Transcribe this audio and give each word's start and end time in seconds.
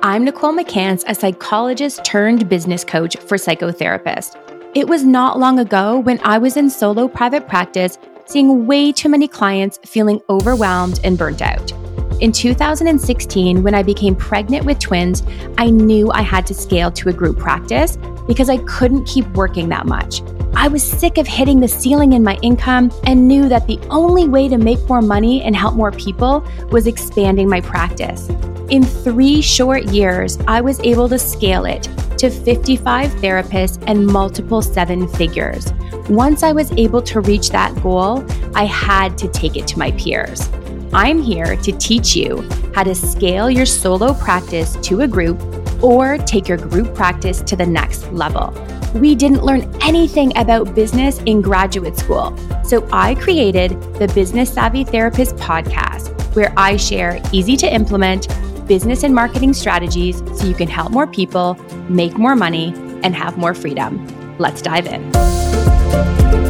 I'm 0.00 0.24
Nicole 0.24 0.52
McCance, 0.52 1.02
a 1.08 1.14
psychologist 1.14 2.04
turned 2.04 2.48
business 2.48 2.84
coach 2.84 3.16
for 3.16 3.36
psychotherapists. 3.36 4.36
It 4.76 4.86
was 4.86 5.02
not 5.04 5.40
long 5.40 5.58
ago 5.58 5.98
when 5.98 6.20
I 6.22 6.38
was 6.38 6.56
in 6.56 6.70
solo 6.70 7.08
private 7.08 7.48
practice, 7.48 7.98
seeing 8.24 8.68
way 8.68 8.92
too 8.92 9.08
many 9.08 9.26
clients 9.26 9.80
feeling 9.84 10.20
overwhelmed 10.30 11.00
and 11.02 11.18
burnt 11.18 11.42
out. 11.42 11.72
In 12.20 12.30
2016, 12.30 13.64
when 13.64 13.74
I 13.74 13.82
became 13.82 14.14
pregnant 14.14 14.64
with 14.64 14.78
twins, 14.78 15.24
I 15.58 15.70
knew 15.70 16.12
I 16.12 16.22
had 16.22 16.46
to 16.46 16.54
scale 16.54 16.92
to 16.92 17.08
a 17.08 17.12
group 17.12 17.36
practice 17.36 17.96
because 18.28 18.48
I 18.48 18.58
couldn't 18.58 19.04
keep 19.04 19.26
working 19.30 19.68
that 19.70 19.86
much. 19.86 20.20
I 20.60 20.66
was 20.66 20.82
sick 20.82 21.18
of 21.18 21.26
hitting 21.28 21.60
the 21.60 21.68
ceiling 21.68 22.14
in 22.14 22.24
my 22.24 22.36
income 22.42 22.90
and 23.04 23.28
knew 23.28 23.48
that 23.48 23.68
the 23.68 23.78
only 23.90 24.26
way 24.26 24.48
to 24.48 24.58
make 24.58 24.88
more 24.88 25.00
money 25.00 25.40
and 25.44 25.54
help 25.54 25.76
more 25.76 25.92
people 25.92 26.44
was 26.72 26.88
expanding 26.88 27.48
my 27.48 27.60
practice. 27.60 28.28
In 28.68 28.82
three 28.82 29.40
short 29.40 29.84
years, 29.84 30.36
I 30.48 30.60
was 30.60 30.80
able 30.80 31.08
to 31.10 31.18
scale 31.18 31.64
it 31.64 31.84
to 32.18 32.28
55 32.28 33.08
therapists 33.12 33.80
and 33.86 34.04
multiple 34.04 34.60
seven 34.60 35.06
figures. 35.06 35.72
Once 36.08 36.42
I 36.42 36.50
was 36.50 36.72
able 36.72 37.02
to 37.02 37.20
reach 37.20 37.50
that 37.50 37.80
goal, 37.80 38.26
I 38.56 38.64
had 38.64 39.16
to 39.18 39.28
take 39.28 39.56
it 39.56 39.68
to 39.68 39.78
my 39.78 39.92
peers. 39.92 40.50
I'm 40.92 41.22
here 41.22 41.54
to 41.54 41.70
teach 41.70 42.16
you 42.16 42.42
how 42.74 42.82
to 42.82 42.96
scale 42.96 43.48
your 43.48 43.64
solo 43.64 44.12
practice 44.12 44.74
to 44.82 45.02
a 45.02 45.06
group 45.06 45.40
or 45.84 46.18
take 46.18 46.48
your 46.48 46.58
group 46.58 46.96
practice 46.96 47.42
to 47.42 47.54
the 47.54 47.66
next 47.66 48.10
level. 48.10 48.52
We 48.94 49.14
didn't 49.14 49.44
learn 49.44 49.70
anything 49.82 50.36
about 50.36 50.74
business 50.74 51.18
in 51.26 51.42
graduate 51.42 51.96
school, 51.96 52.36
so 52.64 52.88
I 52.90 53.14
created 53.16 53.70
the 53.94 54.10
Business 54.14 54.52
Savvy 54.52 54.84
Therapist 54.84 55.36
podcast, 55.36 56.14
where 56.34 56.52
I 56.56 56.76
share 56.76 57.20
easy 57.32 57.56
to 57.58 57.72
implement 57.72 58.28
business 58.66 59.02
and 59.02 59.14
marketing 59.14 59.52
strategies 59.52 60.18
so 60.38 60.46
you 60.46 60.54
can 60.54 60.68
help 60.68 60.92
more 60.92 61.06
people, 61.06 61.54
make 61.88 62.16
more 62.16 62.36
money, 62.36 62.72
and 63.02 63.14
have 63.14 63.36
more 63.36 63.54
freedom. 63.54 64.06
Let's 64.38 64.62
dive 64.62 64.86
in. 64.86 66.47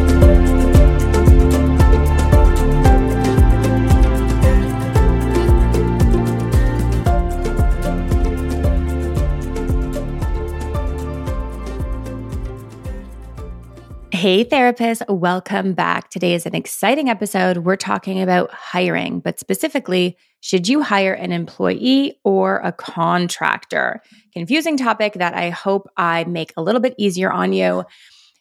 Hey, 14.28 14.44
therapists, 14.44 15.08
welcome 15.08 15.72
back. 15.72 16.10
Today 16.10 16.34
is 16.34 16.44
an 16.44 16.54
exciting 16.54 17.08
episode. 17.08 17.56
We're 17.56 17.76
talking 17.76 18.20
about 18.20 18.50
hiring, 18.52 19.20
but 19.20 19.40
specifically, 19.40 20.18
should 20.42 20.68
you 20.68 20.82
hire 20.82 21.14
an 21.14 21.32
employee 21.32 22.20
or 22.24 22.58
a 22.58 22.70
contractor? 22.70 24.02
Confusing 24.34 24.76
topic 24.76 25.14
that 25.14 25.32
I 25.32 25.48
hope 25.48 25.88
I 25.96 26.24
make 26.24 26.52
a 26.58 26.62
little 26.62 26.82
bit 26.82 26.94
easier 26.98 27.32
on 27.32 27.54
you. 27.54 27.84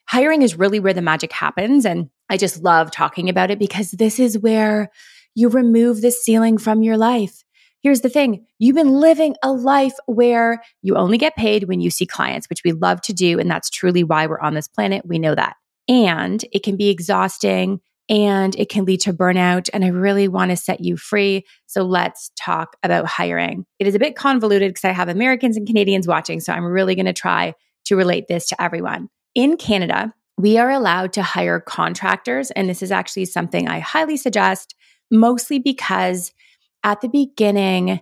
Hiring 0.09 0.41
is 0.41 0.59
really 0.59 0.81
where 0.81 0.93
the 0.93 1.01
magic 1.01 1.31
happens. 1.31 1.85
And 1.85 2.09
I 2.29 2.35
just 2.35 2.61
love 2.61 2.91
talking 2.91 3.29
about 3.29 3.49
it 3.49 3.57
because 3.57 3.91
this 3.91 4.19
is 4.19 4.37
where 4.37 4.91
you 5.35 5.47
remove 5.47 6.01
the 6.01 6.11
ceiling 6.11 6.57
from 6.57 6.83
your 6.83 6.97
life. 6.97 7.45
Here's 7.81 8.01
the 8.01 8.09
thing 8.09 8.45
you've 8.59 8.75
been 8.75 8.99
living 8.99 9.37
a 9.41 9.53
life 9.53 9.93
where 10.05 10.61
you 10.81 10.97
only 10.97 11.17
get 11.17 11.37
paid 11.37 11.69
when 11.69 11.79
you 11.79 11.91
see 11.91 12.05
clients, 12.05 12.49
which 12.49 12.65
we 12.65 12.73
love 12.73 12.99
to 13.03 13.13
do. 13.13 13.39
And 13.39 13.49
that's 13.49 13.69
truly 13.69 14.03
why 14.03 14.27
we're 14.27 14.41
on 14.41 14.53
this 14.53 14.67
planet. 14.67 15.05
We 15.05 15.17
know 15.17 15.33
that 15.33 15.55
and 15.87 16.43
it 16.51 16.63
can 16.63 16.75
be 16.75 16.89
exhausting 16.89 17.79
and 18.09 18.55
it 18.55 18.69
can 18.69 18.85
lead 18.85 19.01
to 19.01 19.13
burnout. 19.13 19.69
And 19.73 19.83
I 19.83 19.89
really 19.89 20.27
want 20.27 20.51
to 20.51 20.57
set 20.57 20.81
you 20.81 20.95
free. 20.97 21.45
So 21.65 21.83
let's 21.83 22.31
talk 22.39 22.77
about 22.83 23.05
hiring. 23.05 23.65
It 23.79 23.87
is 23.87 23.95
a 23.95 23.99
bit 23.99 24.15
convoluted 24.15 24.69
because 24.69 24.85
I 24.85 24.93
have 24.93 25.09
Americans 25.09 25.57
and 25.57 25.67
Canadians 25.67 26.07
watching. 26.07 26.39
So 26.39 26.53
I'm 26.53 26.65
really 26.65 26.95
going 26.95 27.05
to 27.05 27.13
try 27.13 27.53
to 27.85 27.95
relate 27.95 28.27
this 28.27 28.47
to 28.47 28.61
everyone. 28.61 29.09
In 29.35 29.57
Canada, 29.57 30.13
we 30.37 30.57
are 30.57 30.69
allowed 30.69 31.13
to 31.13 31.23
hire 31.23 31.59
contractors. 31.59 32.51
And 32.51 32.69
this 32.69 32.81
is 32.81 32.91
actually 32.91 33.25
something 33.25 33.67
I 33.67 33.79
highly 33.79 34.17
suggest, 34.17 34.75
mostly 35.11 35.59
because 35.59 36.31
at 36.83 37.01
the 37.01 37.09
beginning, 37.09 38.01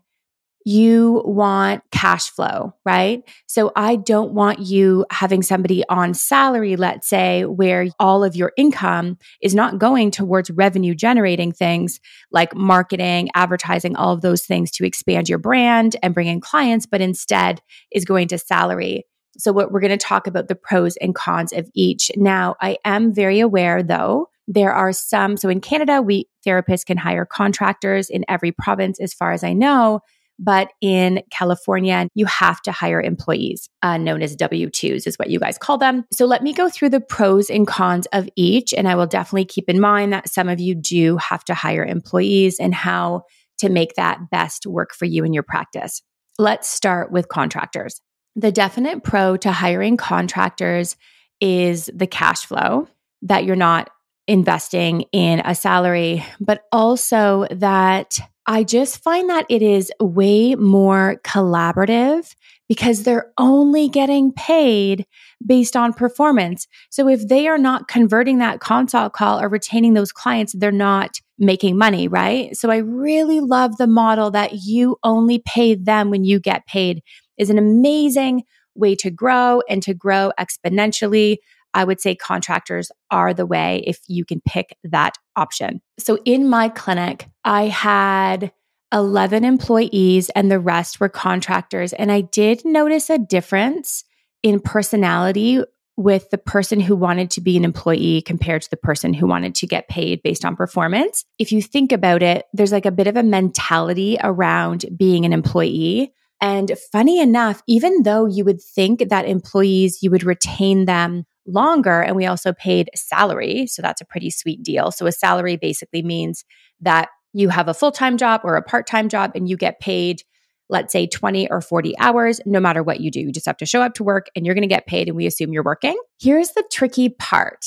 you 0.66 1.22
want 1.26 1.84
cash 1.92 2.32
flow, 2.32 2.74
right? 2.84 3.22
So 3.46 3.72
I 3.76 3.98
don't 3.98 4.34
want 4.34 4.60
you 4.60 5.06
having 5.12 5.44
somebody 5.44 5.84
on 5.90 6.16
salary, 6.16 6.76
let's 6.76 7.08
say, 7.08 7.46
where 7.46 7.88
all 8.00 8.24
of 8.24 8.36
your 8.36 8.52
income 8.58 9.20
is 9.42 9.54
not 9.54 9.78
going 9.78 10.10
towards 10.10 10.50
revenue 10.50 10.96
generating 10.96 11.52
things 11.52 12.00
like 12.32 12.56
marketing, 12.56 13.30
advertising, 13.36 13.96
all 13.96 14.12
of 14.12 14.22
those 14.22 14.44
things 14.44 14.72
to 14.72 14.86
expand 14.86 15.30
your 15.30 15.38
brand 15.38 15.96
and 16.02 16.16
bring 16.16 16.28
in 16.28 16.42
clients, 16.42 16.88
but 16.88 17.00
instead 17.00 17.62
is 17.92 18.04
going 18.04 18.28
to 18.30 18.40
salary. 18.40 19.06
So, 19.38 19.52
what 19.52 19.72
we're 19.72 19.82
going 19.82 19.92
to 19.92 19.98
talk 19.98 20.26
about 20.26 20.48
the 20.48 20.56
pros 20.56 20.98
and 20.98 21.14
cons 21.14 21.54
of 21.54 21.70
each. 21.76 22.10
Now, 22.16 22.56
I 22.60 22.78
am 22.86 23.14
very 23.14 23.40
aware 23.40 23.84
though, 23.84 24.30
there 24.48 24.72
are 24.72 24.94
some. 24.94 25.38
So, 25.38 25.50
in 25.50 25.62
Canada, 25.62 26.02
we 26.02 26.28
therapists 26.46 26.86
can 26.86 26.98
hire 26.98 27.26
contractors 27.26 28.10
in 28.10 28.26
every 28.28 28.52
province, 28.52 29.00
as 29.00 29.14
far 29.14 29.32
as 29.32 29.44
I 29.44 29.54
know. 29.54 30.02
But 30.38 30.70
in 30.82 31.24
California, 31.32 32.08
you 32.14 32.26
have 32.26 32.62
to 32.64 32.72
hire 32.72 33.02
employees, 33.02 33.70
uh, 33.82 33.98
known 33.98 34.22
as 34.22 34.36
W 34.36 34.70
2s, 34.70 35.08
is 35.08 35.16
what 35.16 35.30
you 35.30 35.40
guys 35.40 35.58
call 35.58 35.78
them. 35.78 36.04
So 36.12 36.26
let 36.26 36.44
me 36.44 36.54
go 36.54 36.70
through 36.70 36.90
the 36.90 37.00
pros 37.00 37.50
and 37.50 37.66
cons 37.66 38.06
of 38.12 38.28
each. 38.36 38.74
And 38.74 38.88
I 38.88 38.96
will 38.96 39.08
definitely 39.08 39.46
keep 39.46 39.70
in 39.70 39.80
mind 39.80 40.14
that 40.14 40.30
some 40.30 40.50
of 40.50 40.60
you 40.60 40.76
do 40.76 41.18
have 41.18 41.44
to 41.46 41.54
hire 41.54 41.86
employees 41.86 42.60
and 42.60 42.74
how 42.74 43.24
to 43.60 43.70
make 43.70 43.96
that 43.96 44.30
best 44.30 44.66
work 44.66 44.94
for 44.94 45.06
you 45.06 45.24
in 45.24 45.34
your 45.34 45.44
practice. 45.44 46.02
Let's 46.38 46.68
start 46.68 47.12
with 47.12 47.30
contractors. 47.30 48.02
The 48.36 48.52
definite 48.52 49.04
pro 49.04 49.38
to 49.38 49.52
hiring 49.52 49.96
contractors 49.96 50.98
is 51.40 51.90
the 51.94 52.08
cash 52.08 52.46
flow 52.46 52.90
that 53.22 53.46
you're 53.46 53.56
not 53.56 53.90
investing 54.28 55.02
in 55.12 55.42
a 55.46 55.56
salary, 55.56 56.26
but 56.40 56.64
also 56.72 57.48
that 57.52 58.20
I 58.48 58.64
just 58.64 59.02
find 59.02 59.30
that 59.30 59.46
it 59.50 59.62
is 59.62 59.92
way 60.00 60.56
more 60.56 61.20
collaborative 61.24 62.36
because 62.68 63.04
they're 63.04 63.32
only 63.38 63.90
getting 63.90 64.32
paid 64.32 65.06
based 65.46 65.76
on 65.76 65.94
performance. 65.94 66.68
So 66.90 67.08
if 67.08 67.28
they 67.28 67.48
are 67.48 67.58
not 67.58 67.88
converting 67.88 68.40
that 68.40 68.60
consult 68.60 69.14
call 69.14 69.40
or 69.40 69.50
retaining 69.50 69.94
those 69.94 70.12
clients, 70.12 70.54
they're 70.54 70.72
not 70.72 71.20
making 71.38 71.78
money, 71.78 72.08
right? 72.08 72.56
So 72.56 72.70
I 72.70 72.78
really 72.78 73.40
love 73.40 73.78
the 73.78 73.88
model 73.88 74.32
that 74.32 74.54
you 74.64 74.98
only 75.04 75.40
pay 75.46 75.76
them 75.76 76.10
when 76.10 76.24
you 76.24 76.40
get 76.40 76.66
paid 76.66 77.04
is 77.38 77.50
an 77.50 77.58
amazing 77.58 78.44
way 78.76 78.96
to 78.96 79.10
grow 79.10 79.62
and 79.70 79.82
to 79.84 79.94
grow 79.94 80.32
exponentially. 80.40 81.38
I 81.76 81.84
would 81.84 82.02
say 82.02 82.16
contractors 82.16 82.92
are 83.12 83.34
the 83.34 83.46
way 83.46 83.84
if 83.86 84.00
you 84.08 84.26
can 84.26 84.42
pick 84.42 84.78
that 84.84 85.18
option. 85.36 85.82
So 86.00 86.18
in 86.26 86.50
my 86.50 86.70
clinic, 86.70 87.28
I 87.44 87.64
had 87.64 88.52
11 88.94 89.44
employees 89.44 90.30
and 90.30 90.50
the 90.50 90.60
rest 90.60 91.00
were 91.00 91.10
contractors. 91.10 91.92
And 91.94 92.12
I 92.12 92.22
did 92.22 92.64
notice 92.64 93.10
a 93.10 93.20
difference 93.20 94.06
in 94.42 94.60
personality 94.62 95.62
with 95.98 96.30
the 96.30 96.38
person 96.38 96.80
who 96.80 96.96
wanted 96.96 97.32
to 97.32 97.42
be 97.42 97.58
an 97.58 97.66
employee 97.66 98.22
compared 98.22 98.62
to 98.62 98.70
the 98.70 98.78
person 98.78 99.14
who 99.14 99.28
wanted 99.28 99.56
to 99.56 99.68
get 99.68 99.88
paid 99.88 100.22
based 100.24 100.44
on 100.46 100.56
performance. 100.56 101.26
If 101.40 101.52
you 101.52 101.62
think 101.62 101.92
about 101.92 102.22
it, 102.22 102.46
there's 102.54 102.72
like 102.72 102.86
a 102.86 102.92
bit 102.92 103.08
of 103.08 103.18
a 103.18 103.24
mentality 103.24 104.18
around 104.22 104.86
being 104.96 105.26
an 105.26 105.34
employee. 105.34 106.14
And 106.42 106.72
funny 106.92 107.20
enough, 107.20 107.64
even 107.68 108.04
though 108.04 108.26
you 108.26 108.44
would 108.46 108.62
think 108.62 109.10
that 109.10 109.26
employees, 109.26 110.04
you 110.04 110.12
would 110.12 110.24
retain 110.24 110.86
them 110.86 111.26
longer. 111.48 112.02
And 112.02 112.16
we 112.16 112.26
also 112.26 112.54
paid 112.54 112.90
salary. 112.96 113.68
So 113.68 113.82
that's 113.82 114.02
a 114.02 114.06
pretty 114.06 114.30
sweet 114.30 114.64
deal. 114.64 114.92
So 114.92 115.06
a 115.08 115.12
salary 115.12 115.58
basically 115.58 116.02
means 116.02 116.44
that 116.82 117.10
you 117.34 117.50
have 117.50 117.68
a 117.68 117.74
full 117.74 117.92
time 117.92 118.18
job 118.18 118.42
or 118.44 118.56
a 118.56 118.62
part 118.62 118.88
time 118.88 119.10
job 119.10 119.32
and 119.36 119.50
you 119.50 119.58
get 119.58 119.80
paid, 119.80 120.24
let's 120.70 120.92
say 120.92 121.06
20 121.06 121.50
or 121.50 121.62
40 121.62 121.98
hours, 122.00 122.40
no 122.46 122.60
matter 122.60 122.82
what 122.82 123.02
you 123.02 123.12
do. 123.12 123.20
You 123.20 123.32
just 123.32 123.46
have 123.46 123.58
to 123.58 123.66
show 123.66 123.82
up 123.82 123.94
to 123.96 124.04
work 124.04 124.28
and 124.36 124.46
you're 124.46 124.56
going 124.56 124.62
to 124.62 124.68
get 124.68 124.88
paid 124.88 125.08
and 125.08 125.16
we 125.18 125.28
assume 125.28 125.52
you're 125.52 125.64
working. 125.64 126.00
Here's 126.20 126.52
the 126.52 126.64
tricky 126.72 127.10
part. 127.10 127.66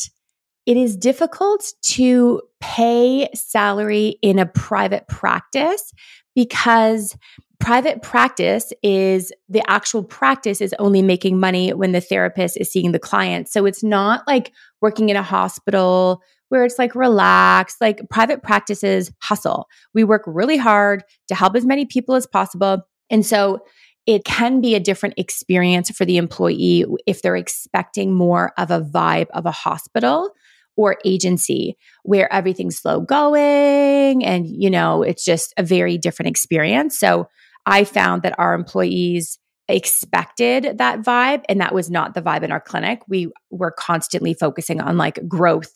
It 0.66 0.76
is 0.76 0.96
difficult 0.96 1.72
to 1.82 2.42
pay 2.60 3.28
salary 3.34 4.18
in 4.20 4.38
a 4.38 4.46
private 4.46 5.06
practice 5.08 5.92
because 6.34 7.16
private 7.60 8.02
practice 8.02 8.72
is 8.82 9.32
the 9.48 9.62
actual 9.68 10.02
practice 10.02 10.60
is 10.60 10.74
only 10.78 11.02
making 11.02 11.40
money 11.40 11.72
when 11.72 11.92
the 11.92 12.00
therapist 12.00 12.56
is 12.56 12.70
seeing 12.70 12.92
the 12.92 12.98
client. 12.98 13.48
So 13.48 13.66
it's 13.66 13.82
not 13.82 14.26
like 14.26 14.52
working 14.80 15.08
in 15.08 15.16
a 15.16 15.22
hospital 15.22 16.22
where 16.48 16.64
it's 16.64 16.78
like 16.78 16.94
relaxed, 16.94 17.80
like 17.80 18.08
private 18.10 18.42
practices 18.42 19.12
hustle. 19.20 19.66
We 19.92 20.04
work 20.04 20.22
really 20.26 20.56
hard 20.56 21.02
to 21.28 21.34
help 21.34 21.56
as 21.56 21.66
many 21.66 21.84
people 21.84 22.14
as 22.14 22.26
possible. 22.26 22.86
And 23.10 23.24
so 23.26 23.60
it 24.06 24.24
can 24.24 24.62
be 24.62 24.74
a 24.74 24.80
different 24.80 25.16
experience 25.18 25.90
for 25.90 26.06
the 26.06 26.16
employee 26.16 26.84
if 27.06 27.20
they're 27.20 27.36
expecting 27.36 28.14
more 28.14 28.52
of 28.56 28.70
a 28.70 28.80
vibe 28.80 29.28
of 29.34 29.44
a 29.44 29.50
hospital 29.50 30.30
or 30.76 30.96
agency 31.04 31.76
where 32.04 32.32
everything's 32.32 32.78
slow 32.78 33.00
going 33.00 34.24
and 34.24 34.46
you 34.46 34.70
know 34.70 35.02
it's 35.02 35.24
just 35.24 35.52
a 35.58 35.62
very 35.62 35.98
different 35.98 36.28
experience 36.28 36.98
so 36.98 37.28
I 37.68 37.84
found 37.84 38.22
that 38.22 38.38
our 38.38 38.54
employees 38.54 39.38
expected 39.68 40.78
that 40.78 41.02
vibe 41.02 41.44
and 41.50 41.60
that 41.60 41.74
was 41.74 41.90
not 41.90 42.14
the 42.14 42.22
vibe 42.22 42.42
in 42.42 42.50
our 42.50 42.60
clinic. 42.60 43.02
We 43.08 43.30
were 43.50 43.70
constantly 43.70 44.32
focusing 44.32 44.80
on 44.80 44.96
like 44.96 45.28
growth 45.28 45.72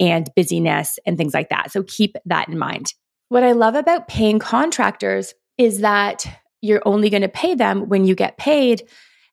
and 0.00 0.30
busyness 0.34 0.98
and 1.06 1.18
things 1.18 1.34
like 1.34 1.50
that. 1.50 1.70
So 1.70 1.82
keep 1.82 2.16
that 2.24 2.48
in 2.48 2.58
mind. 2.58 2.94
What 3.28 3.44
I 3.44 3.52
love 3.52 3.74
about 3.74 4.08
paying 4.08 4.38
contractors 4.38 5.34
is 5.58 5.80
that 5.80 6.24
you're 6.62 6.82
only 6.86 7.10
going 7.10 7.22
to 7.22 7.28
pay 7.28 7.54
them 7.54 7.90
when 7.90 8.06
you 8.06 8.14
get 8.14 8.38
paid. 8.38 8.88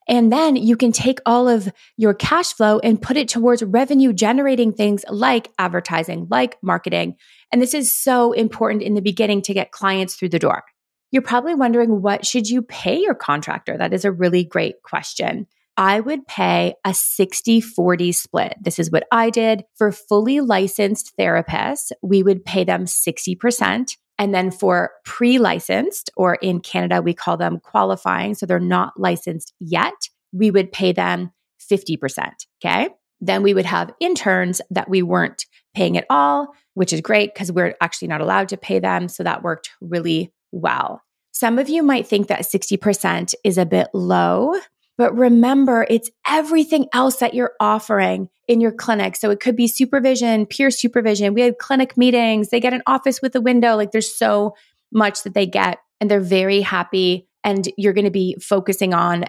And 0.09 0.33
then 0.33 0.57
you 0.57 0.75
can 0.75 0.91
take 0.91 1.19
all 1.25 1.47
of 1.47 1.71
your 1.95 2.13
cash 2.13 2.51
flow 2.51 2.79
and 2.79 3.01
put 3.01 3.15
it 3.15 3.29
towards 3.29 3.63
revenue 3.63 4.11
generating 4.11 4.73
things 4.73 5.05
like 5.09 5.49
advertising, 5.57 6.27
like 6.29 6.57
marketing. 6.61 7.15
And 7.53 7.61
this 7.61 7.73
is 7.73 7.89
so 7.89 8.33
important 8.33 8.83
in 8.83 8.95
the 8.95 9.01
beginning 9.01 9.41
to 9.43 9.53
get 9.53 9.71
clients 9.71 10.15
through 10.15 10.29
the 10.29 10.39
door. 10.39 10.63
You're 11.11 11.21
probably 11.21 11.55
wondering 11.55 12.01
what 12.01 12.25
should 12.25 12.49
you 12.49 12.61
pay 12.61 12.99
your 12.99 13.15
contractor? 13.15 13.77
That 13.77 13.93
is 13.93 14.05
a 14.05 14.11
really 14.11 14.43
great 14.43 14.81
question. 14.83 15.47
I 15.77 15.99
would 15.99 16.27
pay 16.27 16.75
a 16.85 16.93
60 16.93 17.61
40 17.61 18.11
split. 18.11 18.55
This 18.61 18.79
is 18.79 18.91
what 18.91 19.05
I 19.11 19.29
did 19.29 19.63
for 19.75 19.91
fully 19.91 20.41
licensed 20.41 21.13
therapists. 21.17 21.91
We 22.01 22.23
would 22.23 22.45
pay 22.45 22.63
them 22.63 22.85
60%. 22.85 23.97
And 24.17 24.35
then 24.35 24.51
for 24.51 24.91
pre 25.03 25.39
licensed, 25.39 26.11
or 26.15 26.35
in 26.35 26.59
Canada, 26.59 27.01
we 27.01 27.13
call 27.13 27.37
them 27.37 27.59
qualifying, 27.59 28.35
so 28.35 28.45
they're 28.45 28.59
not 28.59 28.93
licensed 28.99 29.53
yet, 29.59 30.09
we 30.31 30.51
would 30.51 30.71
pay 30.71 30.91
them 30.91 31.31
50%. 31.71 32.31
Okay. 32.63 32.89
Then 33.19 33.43
we 33.43 33.53
would 33.53 33.65
have 33.65 33.93
interns 33.99 34.61
that 34.69 34.89
we 34.89 35.01
weren't 35.01 35.45
paying 35.73 35.97
at 35.97 36.05
all, 36.09 36.53
which 36.73 36.93
is 36.93 37.01
great 37.01 37.33
because 37.33 37.51
we're 37.51 37.75
actually 37.81 38.09
not 38.09 38.21
allowed 38.21 38.49
to 38.49 38.57
pay 38.57 38.79
them. 38.79 39.07
So 39.07 39.23
that 39.23 39.43
worked 39.43 39.71
really 39.79 40.33
well. 40.51 41.01
Some 41.31 41.59
of 41.59 41.69
you 41.69 41.81
might 41.83 42.07
think 42.07 42.27
that 42.27 42.41
60% 42.41 43.33
is 43.43 43.57
a 43.57 43.65
bit 43.65 43.87
low, 43.93 44.53
but 44.97 45.17
remember, 45.17 45.87
it's 45.89 46.11
everything 46.27 46.87
else 46.93 47.17
that 47.17 47.33
you're 47.33 47.53
offering 47.59 48.29
in 48.47 48.61
your 48.61 48.71
clinic. 48.71 49.15
So 49.15 49.31
it 49.31 49.39
could 49.39 49.55
be 49.55 49.67
supervision, 49.67 50.45
peer 50.45 50.69
supervision. 50.69 51.33
We 51.33 51.41
had 51.41 51.57
clinic 51.57 51.97
meetings. 51.97 52.49
They 52.49 52.59
get 52.59 52.73
an 52.73 52.83
office 52.85 53.21
with 53.21 53.35
a 53.35 53.41
window. 53.41 53.75
Like 53.75 53.91
there's 53.91 54.13
so 54.13 54.55
much 54.91 55.23
that 55.23 55.33
they 55.33 55.45
get 55.45 55.79
and 55.99 56.11
they're 56.11 56.19
very 56.19 56.61
happy. 56.61 57.27
And 57.43 57.67
you're 57.77 57.93
going 57.93 58.05
to 58.05 58.11
be 58.11 58.35
focusing 58.39 58.93
on 58.93 59.25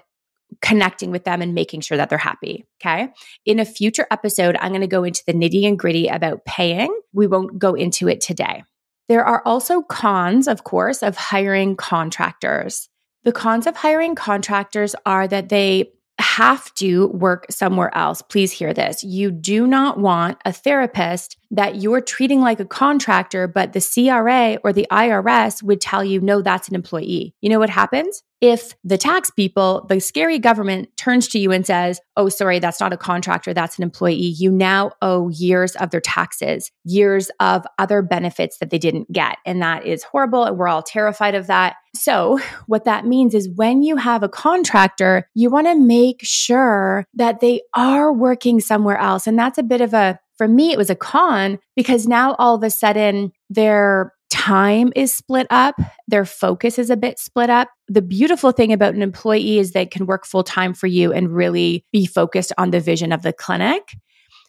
connecting 0.60 1.10
with 1.10 1.24
them 1.24 1.40
and 1.40 1.54
making 1.54 1.80
sure 1.80 1.96
that 1.96 2.10
they're 2.10 2.18
happy. 2.18 2.66
Okay. 2.80 3.08
In 3.46 3.58
a 3.58 3.64
future 3.64 4.06
episode, 4.10 4.56
I'm 4.60 4.72
going 4.72 4.82
to 4.82 4.86
go 4.86 5.04
into 5.04 5.22
the 5.26 5.32
nitty 5.32 5.66
and 5.66 5.78
gritty 5.78 6.08
about 6.08 6.44
paying. 6.44 6.94
We 7.12 7.26
won't 7.26 7.58
go 7.58 7.74
into 7.74 8.08
it 8.08 8.20
today. 8.20 8.64
There 9.12 9.26
are 9.26 9.42
also 9.44 9.82
cons, 9.82 10.48
of 10.48 10.64
course, 10.64 11.02
of 11.02 11.18
hiring 11.18 11.76
contractors. 11.76 12.88
The 13.24 13.32
cons 13.32 13.66
of 13.66 13.76
hiring 13.76 14.14
contractors 14.14 14.96
are 15.04 15.28
that 15.28 15.50
they 15.50 15.92
have 16.18 16.72
to 16.76 17.08
work 17.08 17.44
somewhere 17.50 17.94
else. 17.94 18.22
Please 18.22 18.52
hear 18.52 18.72
this. 18.72 19.04
You 19.04 19.30
do 19.30 19.66
not 19.66 19.98
want 19.98 20.38
a 20.46 20.52
therapist 20.54 21.36
that 21.50 21.76
you're 21.76 22.00
treating 22.00 22.40
like 22.40 22.58
a 22.58 22.64
contractor, 22.64 23.46
but 23.46 23.74
the 23.74 23.82
CRA 23.82 24.58
or 24.64 24.72
the 24.72 24.86
IRS 24.90 25.62
would 25.62 25.82
tell 25.82 26.02
you, 26.02 26.18
no, 26.22 26.40
that's 26.40 26.70
an 26.70 26.74
employee. 26.74 27.34
You 27.42 27.50
know 27.50 27.58
what 27.58 27.68
happens? 27.68 28.22
If 28.42 28.74
the 28.82 28.98
tax 28.98 29.30
people, 29.30 29.86
the 29.88 30.00
scary 30.00 30.40
government 30.40 30.88
turns 30.96 31.28
to 31.28 31.38
you 31.38 31.52
and 31.52 31.64
says, 31.64 32.00
Oh, 32.16 32.28
sorry, 32.28 32.58
that's 32.58 32.80
not 32.80 32.92
a 32.92 32.96
contractor, 32.96 33.54
that's 33.54 33.78
an 33.78 33.84
employee, 33.84 34.34
you 34.36 34.50
now 34.50 34.90
owe 35.00 35.28
years 35.30 35.76
of 35.76 35.90
their 35.90 36.00
taxes, 36.00 36.70
years 36.84 37.30
of 37.38 37.64
other 37.78 38.02
benefits 38.02 38.58
that 38.58 38.70
they 38.70 38.78
didn't 38.78 39.10
get. 39.12 39.38
And 39.46 39.62
that 39.62 39.86
is 39.86 40.02
horrible. 40.02 40.44
And 40.44 40.58
we're 40.58 40.66
all 40.66 40.82
terrified 40.82 41.36
of 41.36 41.46
that. 41.46 41.76
So, 41.94 42.40
what 42.66 42.84
that 42.84 43.06
means 43.06 43.32
is 43.32 43.48
when 43.48 43.82
you 43.82 43.96
have 43.96 44.24
a 44.24 44.28
contractor, 44.28 45.28
you 45.34 45.48
want 45.48 45.68
to 45.68 45.76
make 45.76 46.18
sure 46.22 47.06
that 47.14 47.38
they 47.40 47.62
are 47.76 48.12
working 48.12 48.58
somewhere 48.60 48.98
else. 48.98 49.28
And 49.28 49.38
that's 49.38 49.58
a 49.58 49.62
bit 49.62 49.80
of 49.80 49.94
a 49.94 50.18
for 50.36 50.48
me, 50.48 50.72
it 50.72 50.78
was 50.78 50.90
a 50.90 50.96
con 50.96 51.60
because 51.76 52.08
now 52.08 52.34
all 52.36 52.56
of 52.56 52.64
a 52.64 52.70
sudden 52.70 53.30
they're 53.48 54.12
time 54.32 54.92
is 54.96 55.14
split 55.14 55.46
up, 55.50 55.76
their 56.08 56.24
focus 56.24 56.78
is 56.78 56.88
a 56.88 56.96
bit 56.96 57.18
split 57.18 57.50
up. 57.50 57.68
The 57.88 58.00
beautiful 58.00 58.50
thing 58.50 58.72
about 58.72 58.94
an 58.94 59.02
employee 59.02 59.58
is 59.58 59.72
they 59.72 59.84
can 59.84 60.06
work 60.06 60.24
full 60.24 60.42
time 60.42 60.72
for 60.72 60.86
you 60.86 61.12
and 61.12 61.30
really 61.30 61.84
be 61.92 62.06
focused 62.06 62.52
on 62.56 62.70
the 62.70 62.80
vision 62.80 63.12
of 63.12 63.22
the 63.22 63.34
clinic. 63.34 63.94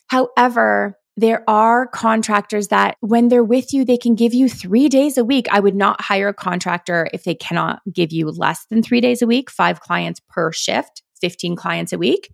However, 0.07 0.97
there 1.17 1.43
are 1.49 1.85
contractors 1.87 2.69
that 2.69 2.95
when 3.01 3.27
they're 3.27 3.43
with 3.43 3.73
you, 3.73 3.83
they 3.83 3.97
can 3.97 4.15
give 4.15 4.33
you 4.33 4.47
three 4.47 4.87
days 4.87 5.17
a 5.17 5.25
week. 5.25 5.47
I 5.51 5.59
would 5.59 5.75
not 5.75 6.01
hire 6.01 6.29
a 6.29 6.33
contractor 6.33 7.09
if 7.13 7.25
they 7.25 7.35
cannot 7.35 7.81
give 7.91 8.11
you 8.13 8.29
less 8.29 8.65
than 8.69 8.81
three 8.81 9.01
days 9.01 9.21
a 9.21 9.27
week, 9.27 9.51
five 9.51 9.81
clients 9.81 10.21
per 10.29 10.51
shift, 10.53 11.03
15 11.19 11.55
clients 11.55 11.93
a 11.93 11.97
week 11.97 12.31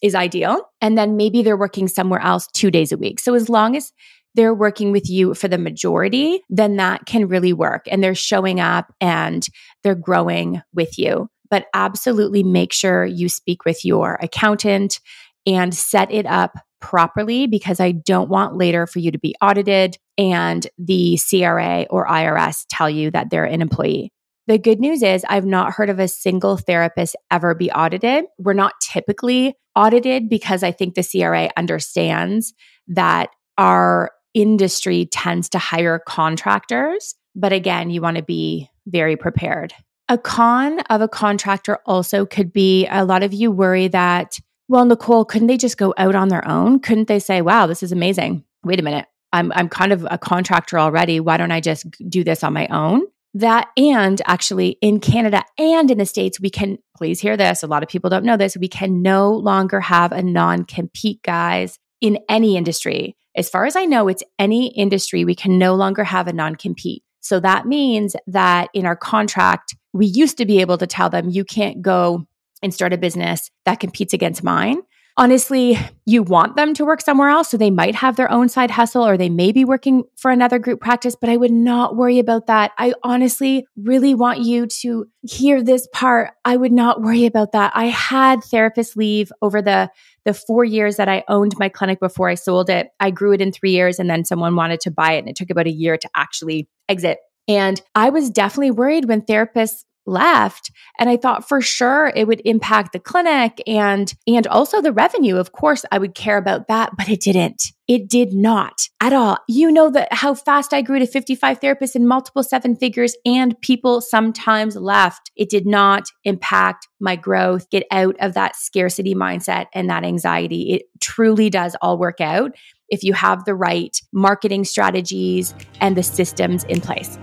is 0.00 0.14
ideal. 0.14 0.60
And 0.80 0.96
then 0.96 1.16
maybe 1.16 1.42
they're 1.42 1.56
working 1.56 1.88
somewhere 1.88 2.20
else 2.20 2.46
two 2.52 2.70
days 2.70 2.92
a 2.92 2.96
week. 2.96 3.20
So 3.20 3.34
as 3.34 3.48
long 3.48 3.74
as 3.74 3.92
they're 4.34 4.54
working 4.54 4.92
with 4.92 5.08
you 5.08 5.34
for 5.34 5.48
the 5.48 5.58
majority, 5.58 6.40
then 6.48 6.76
that 6.76 7.06
can 7.06 7.28
really 7.28 7.52
work. 7.52 7.86
And 7.90 8.02
they're 8.02 8.14
showing 8.14 8.60
up 8.60 8.92
and 9.00 9.46
they're 9.82 9.94
growing 9.94 10.62
with 10.72 10.98
you. 10.98 11.28
But 11.50 11.66
absolutely 11.74 12.42
make 12.42 12.72
sure 12.72 13.04
you 13.04 13.28
speak 13.28 13.64
with 13.64 13.84
your 13.84 14.18
accountant 14.20 15.00
and 15.46 15.74
set 15.74 16.10
it 16.10 16.26
up 16.26 16.56
properly 16.80 17.46
because 17.46 17.80
I 17.80 17.92
don't 17.92 18.28
want 18.28 18.56
later 18.56 18.86
for 18.86 18.98
you 18.98 19.10
to 19.12 19.18
be 19.18 19.34
audited 19.40 19.96
and 20.18 20.66
the 20.78 21.18
CRA 21.28 21.86
or 21.90 22.06
IRS 22.06 22.64
tell 22.68 22.90
you 22.90 23.10
that 23.12 23.30
they're 23.30 23.44
an 23.44 23.62
employee. 23.62 24.10
The 24.46 24.58
good 24.58 24.80
news 24.80 25.02
is, 25.02 25.24
I've 25.28 25.46
not 25.46 25.72
heard 25.72 25.88
of 25.88 25.98
a 25.98 26.08
single 26.08 26.58
therapist 26.58 27.16
ever 27.30 27.54
be 27.54 27.70
audited. 27.70 28.26
We're 28.38 28.52
not 28.52 28.74
typically 28.82 29.54
audited 29.74 30.28
because 30.28 30.62
I 30.62 30.72
think 30.72 30.94
the 30.94 31.02
CRA 31.02 31.48
understands 31.56 32.52
that 32.88 33.30
our 33.56 34.10
industry 34.34 35.06
tends 35.06 35.48
to 35.50 35.58
hire 35.58 35.98
contractors. 35.98 37.14
But 37.34 37.52
again, 37.52 37.90
you 37.90 38.00
want 38.00 38.16
to 38.16 38.22
be 38.22 38.68
very 38.86 39.16
prepared. 39.16 39.72
A 40.08 40.18
con 40.18 40.80
of 40.90 41.00
a 41.00 41.08
contractor 41.08 41.78
also 41.86 42.26
could 42.26 42.52
be 42.52 42.86
a 42.88 43.04
lot 43.04 43.22
of 43.22 43.32
you 43.32 43.50
worry 43.50 43.88
that, 43.88 44.38
well, 44.68 44.84
Nicole, 44.84 45.24
couldn't 45.24 45.48
they 45.48 45.56
just 45.56 45.78
go 45.78 45.94
out 45.96 46.14
on 46.14 46.28
their 46.28 46.46
own? 46.46 46.80
Couldn't 46.80 47.08
they 47.08 47.18
say, 47.18 47.40
wow, 47.40 47.66
this 47.66 47.82
is 47.82 47.92
amazing? 47.92 48.44
Wait 48.64 48.78
a 48.78 48.82
minute. 48.82 49.06
I'm, 49.32 49.50
I'm 49.52 49.68
kind 49.68 49.92
of 49.92 50.06
a 50.10 50.18
contractor 50.18 50.78
already. 50.78 51.20
Why 51.20 51.36
don't 51.36 51.50
I 51.50 51.60
just 51.60 51.86
do 52.08 52.22
this 52.22 52.44
on 52.44 52.52
my 52.52 52.66
own? 52.68 53.02
That 53.32 53.68
and 53.76 54.22
actually 54.26 54.78
in 54.80 55.00
Canada 55.00 55.42
and 55.58 55.90
in 55.90 55.98
the 55.98 56.06
States, 56.06 56.38
we 56.38 56.50
can, 56.50 56.78
please 56.96 57.18
hear 57.18 57.36
this. 57.36 57.62
A 57.62 57.66
lot 57.66 57.82
of 57.82 57.88
people 57.88 58.10
don't 58.10 58.24
know 58.24 58.36
this. 58.36 58.56
We 58.56 58.68
can 58.68 59.02
no 59.02 59.32
longer 59.32 59.80
have 59.80 60.12
a 60.12 60.22
non 60.22 60.64
compete, 60.64 61.20
guys, 61.22 61.78
in 62.00 62.18
any 62.28 62.56
industry. 62.56 63.16
As 63.36 63.48
far 63.48 63.64
as 63.64 63.76
I 63.76 63.84
know, 63.84 64.08
it's 64.08 64.22
any 64.38 64.68
industry. 64.68 65.24
We 65.24 65.34
can 65.34 65.58
no 65.58 65.74
longer 65.74 66.04
have 66.04 66.28
a 66.28 66.32
non 66.32 66.56
compete. 66.56 67.02
So 67.20 67.40
that 67.40 67.66
means 67.66 68.14
that 68.26 68.68
in 68.74 68.86
our 68.86 68.96
contract, 68.96 69.74
we 69.92 70.06
used 70.06 70.38
to 70.38 70.46
be 70.46 70.60
able 70.60 70.78
to 70.78 70.86
tell 70.86 71.08
them, 71.08 71.30
you 71.30 71.44
can't 71.44 71.80
go 71.80 72.26
and 72.62 72.72
start 72.72 72.92
a 72.92 72.98
business 72.98 73.50
that 73.64 73.80
competes 73.80 74.12
against 74.12 74.42
mine. 74.42 74.82
Honestly, 75.16 75.78
you 76.06 76.24
want 76.24 76.56
them 76.56 76.74
to 76.74 76.84
work 76.84 77.00
somewhere 77.00 77.28
else. 77.28 77.48
So 77.48 77.56
they 77.56 77.70
might 77.70 77.94
have 77.94 78.16
their 78.16 78.30
own 78.30 78.48
side 78.48 78.72
hustle 78.72 79.06
or 79.06 79.16
they 79.16 79.28
may 79.28 79.52
be 79.52 79.64
working 79.64 80.02
for 80.16 80.32
another 80.32 80.58
group 80.58 80.80
practice, 80.80 81.14
but 81.14 81.30
I 81.30 81.36
would 81.36 81.52
not 81.52 81.94
worry 81.94 82.18
about 82.18 82.48
that. 82.48 82.72
I 82.78 82.94
honestly 83.04 83.64
really 83.76 84.12
want 84.14 84.40
you 84.40 84.66
to 84.80 85.06
hear 85.22 85.62
this 85.62 85.86
part. 85.92 86.32
I 86.44 86.56
would 86.56 86.72
not 86.72 87.00
worry 87.00 87.26
about 87.26 87.52
that. 87.52 87.70
I 87.76 87.86
had 87.86 88.40
therapists 88.40 88.96
leave 88.96 89.30
over 89.40 89.62
the 89.62 89.88
the 90.24 90.34
four 90.34 90.64
years 90.64 90.96
that 90.96 91.08
I 91.08 91.22
owned 91.28 91.52
my 91.58 91.68
clinic 91.68 92.00
before 92.00 92.28
I 92.28 92.34
sold 92.34 92.70
it, 92.70 92.88
I 92.98 93.10
grew 93.10 93.32
it 93.32 93.42
in 93.42 93.52
three 93.52 93.72
years 93.72 93.98
and 93.98 94.08
then 94.08 94.24
someone 94.24 94.56
wanted 94.56 94.80
to 94.80 94.90
buy 94.90 95.12
it 95.12 95.18
and 95.18 95.28
it 95.28 95.36
took 95.36 95.50
about 95.50 95.66
a 95.66 95.70
year 95.70 95.96
to 95.98 96.08
actually 96.16 96.68
exit. 96.88 97.18
And 97.46 97.80
I 97.94 98.08
was 98.08 98.30
definitely 98.30 98.70
worried 98.70 99.04
when 99.06 99.20
therapists 99.20 99.84
left. 100.06 100.70
And 100.98 101.08
i 101.08 101.16
thought 101.16 101.48
for 101.48 101.60
sure 101.60 102.12
it 102.14 102.26
would 102.26 102.42
impact 102.44 102.92
the 102.92 102.98
clinic 102.98 103.60
and 103.66 104.12
and 104.26 104.46
also 104.46 104.80
the 104.80 104.92
revenue. 104.92 105.36
Of 105.36 105.52
course 105.52 105.84
i 105.90 105.98
would 105.98 106.14
care 106.14 106.36
about 106.36 106.68
that 106.68 106.96
but 106.96 107.08
it 107.08 107.20
didn't. 107.20 107.72
It 107.86 108.08
did 108.08 108.32
not 108.32 108.88
at 109.00 109.12
all. 109.12 109.38
You 109.46 109.70
know 109.70 109.90
that 109.90 110.12
how 110.12 110.34
fast 110.34 110.72
i 110.72 110.82
grew 110.82 110.98
to 110.98 111.06
55 111.06 111.60
therapists 111.60 111.96
in 111.96 112.06
multiple 112.06 112.42
seven 112.42 112.76
figures 112.76 113.14
and 113.24 113.60
people 113.60 114.00
sometimes 114.00 114.76
left. 114.76 115.30
It 115.36 115.50
did 115.50 115.66
not 115.66 116.08
impact 116.24 116.88
my 117.00 117.16
growth 117.16 117.68
get 117.70 117.84
out 117.90 118.16
of 118.20 118.34
that 118.34 118.56
scarcity 118.56 119.14
mindset 119.14 119.66
and 119.74 119.90
that 119.90 120.04
anxiety. 120.04 120.72
It 120.72 120.82
truly 121.00 121.50
does 121.50 121.76
all 121.82 121.98
work 121.98 122.20
out 122.20 122.52
if 122.88 123.02
you 123.02 123.12
have 123.12 123.44
the 123.44 123.54
right 123.54 124.00
marketing 124.12 124.64
strategies 124.64 125.54
and 125.80 125.96
the 125.96 126.02
systems 126.02 126.64
in 126.64 126.80
place. 126.80 127.18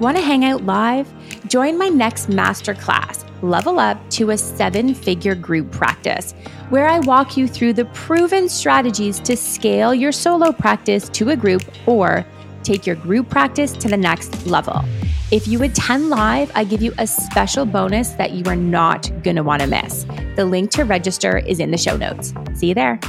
Want 0.00 0.16
to 0.16 0.22
hang 0.22 0.44
out 0.44 0.64
live? 0.64 1.12
Join 1.48 1.76
my 1.76 1.88
next 1.88 2.28
masterclass, 2.28 3.24
Level 3.42 3.80
Up 3.80 3.98
to 4.10 4.30
a 4.30 4.38
Seven 4.38 4.94
Figure 4.94 5.34
Group 5.34 5.72
Practice, 5.72 6.34
where 6.70 6.86
I 6.86 7.00
walk 7.00 7.36
you 7.36 7.48
through 7.48 7.72
the 7.72 7.86
proven 7.86 8.48
strategies 8.48 9.18
to 9.20 9.36
scale 9.36 9.92
your 9.92 10.12
solo 10.12 10.52
practice 10.52 11.08
to 11.10 11.30
a 11.30 11.36
group 11.36 11.62
or 11.86 12.24
take 12.62 12.86
your 12.86 12.94
group 12.94 13.28
practice 13.28 13.72
to 13.72 13.88
the 13.88 13.96
next 13.96 14.46
level. 14.46 14.84
If 15.32 15.48
you 15.48 15.62
attend 15.64 16.10
live, 16.10 16.52
I 16.54 16.62
give 16.62 16.80
you 16.80 16.92
a 16.98 17.06
special 17.08 17.66
bonus 17.66 18.10
that 18.10 18.32
you 18.32 18.44
are 18.46 18.56
not 18.56 19.10
going 19.24 19.36
to 19.36 19.42
want 19.42 19.62
to 19.62 19.68
miss. 19.68 20.04
The 20.36 20.44
link 20.44 20.70
to 20.72 20.84
register 20.84 21.38
is 21.38 21.58
in 21.58 21.72
the 21.72 21.78
show 21.78 21.96
notes. 21.96 22.32
See 22.54 22.68
you 22.68 22.74
there. 22.74 23.00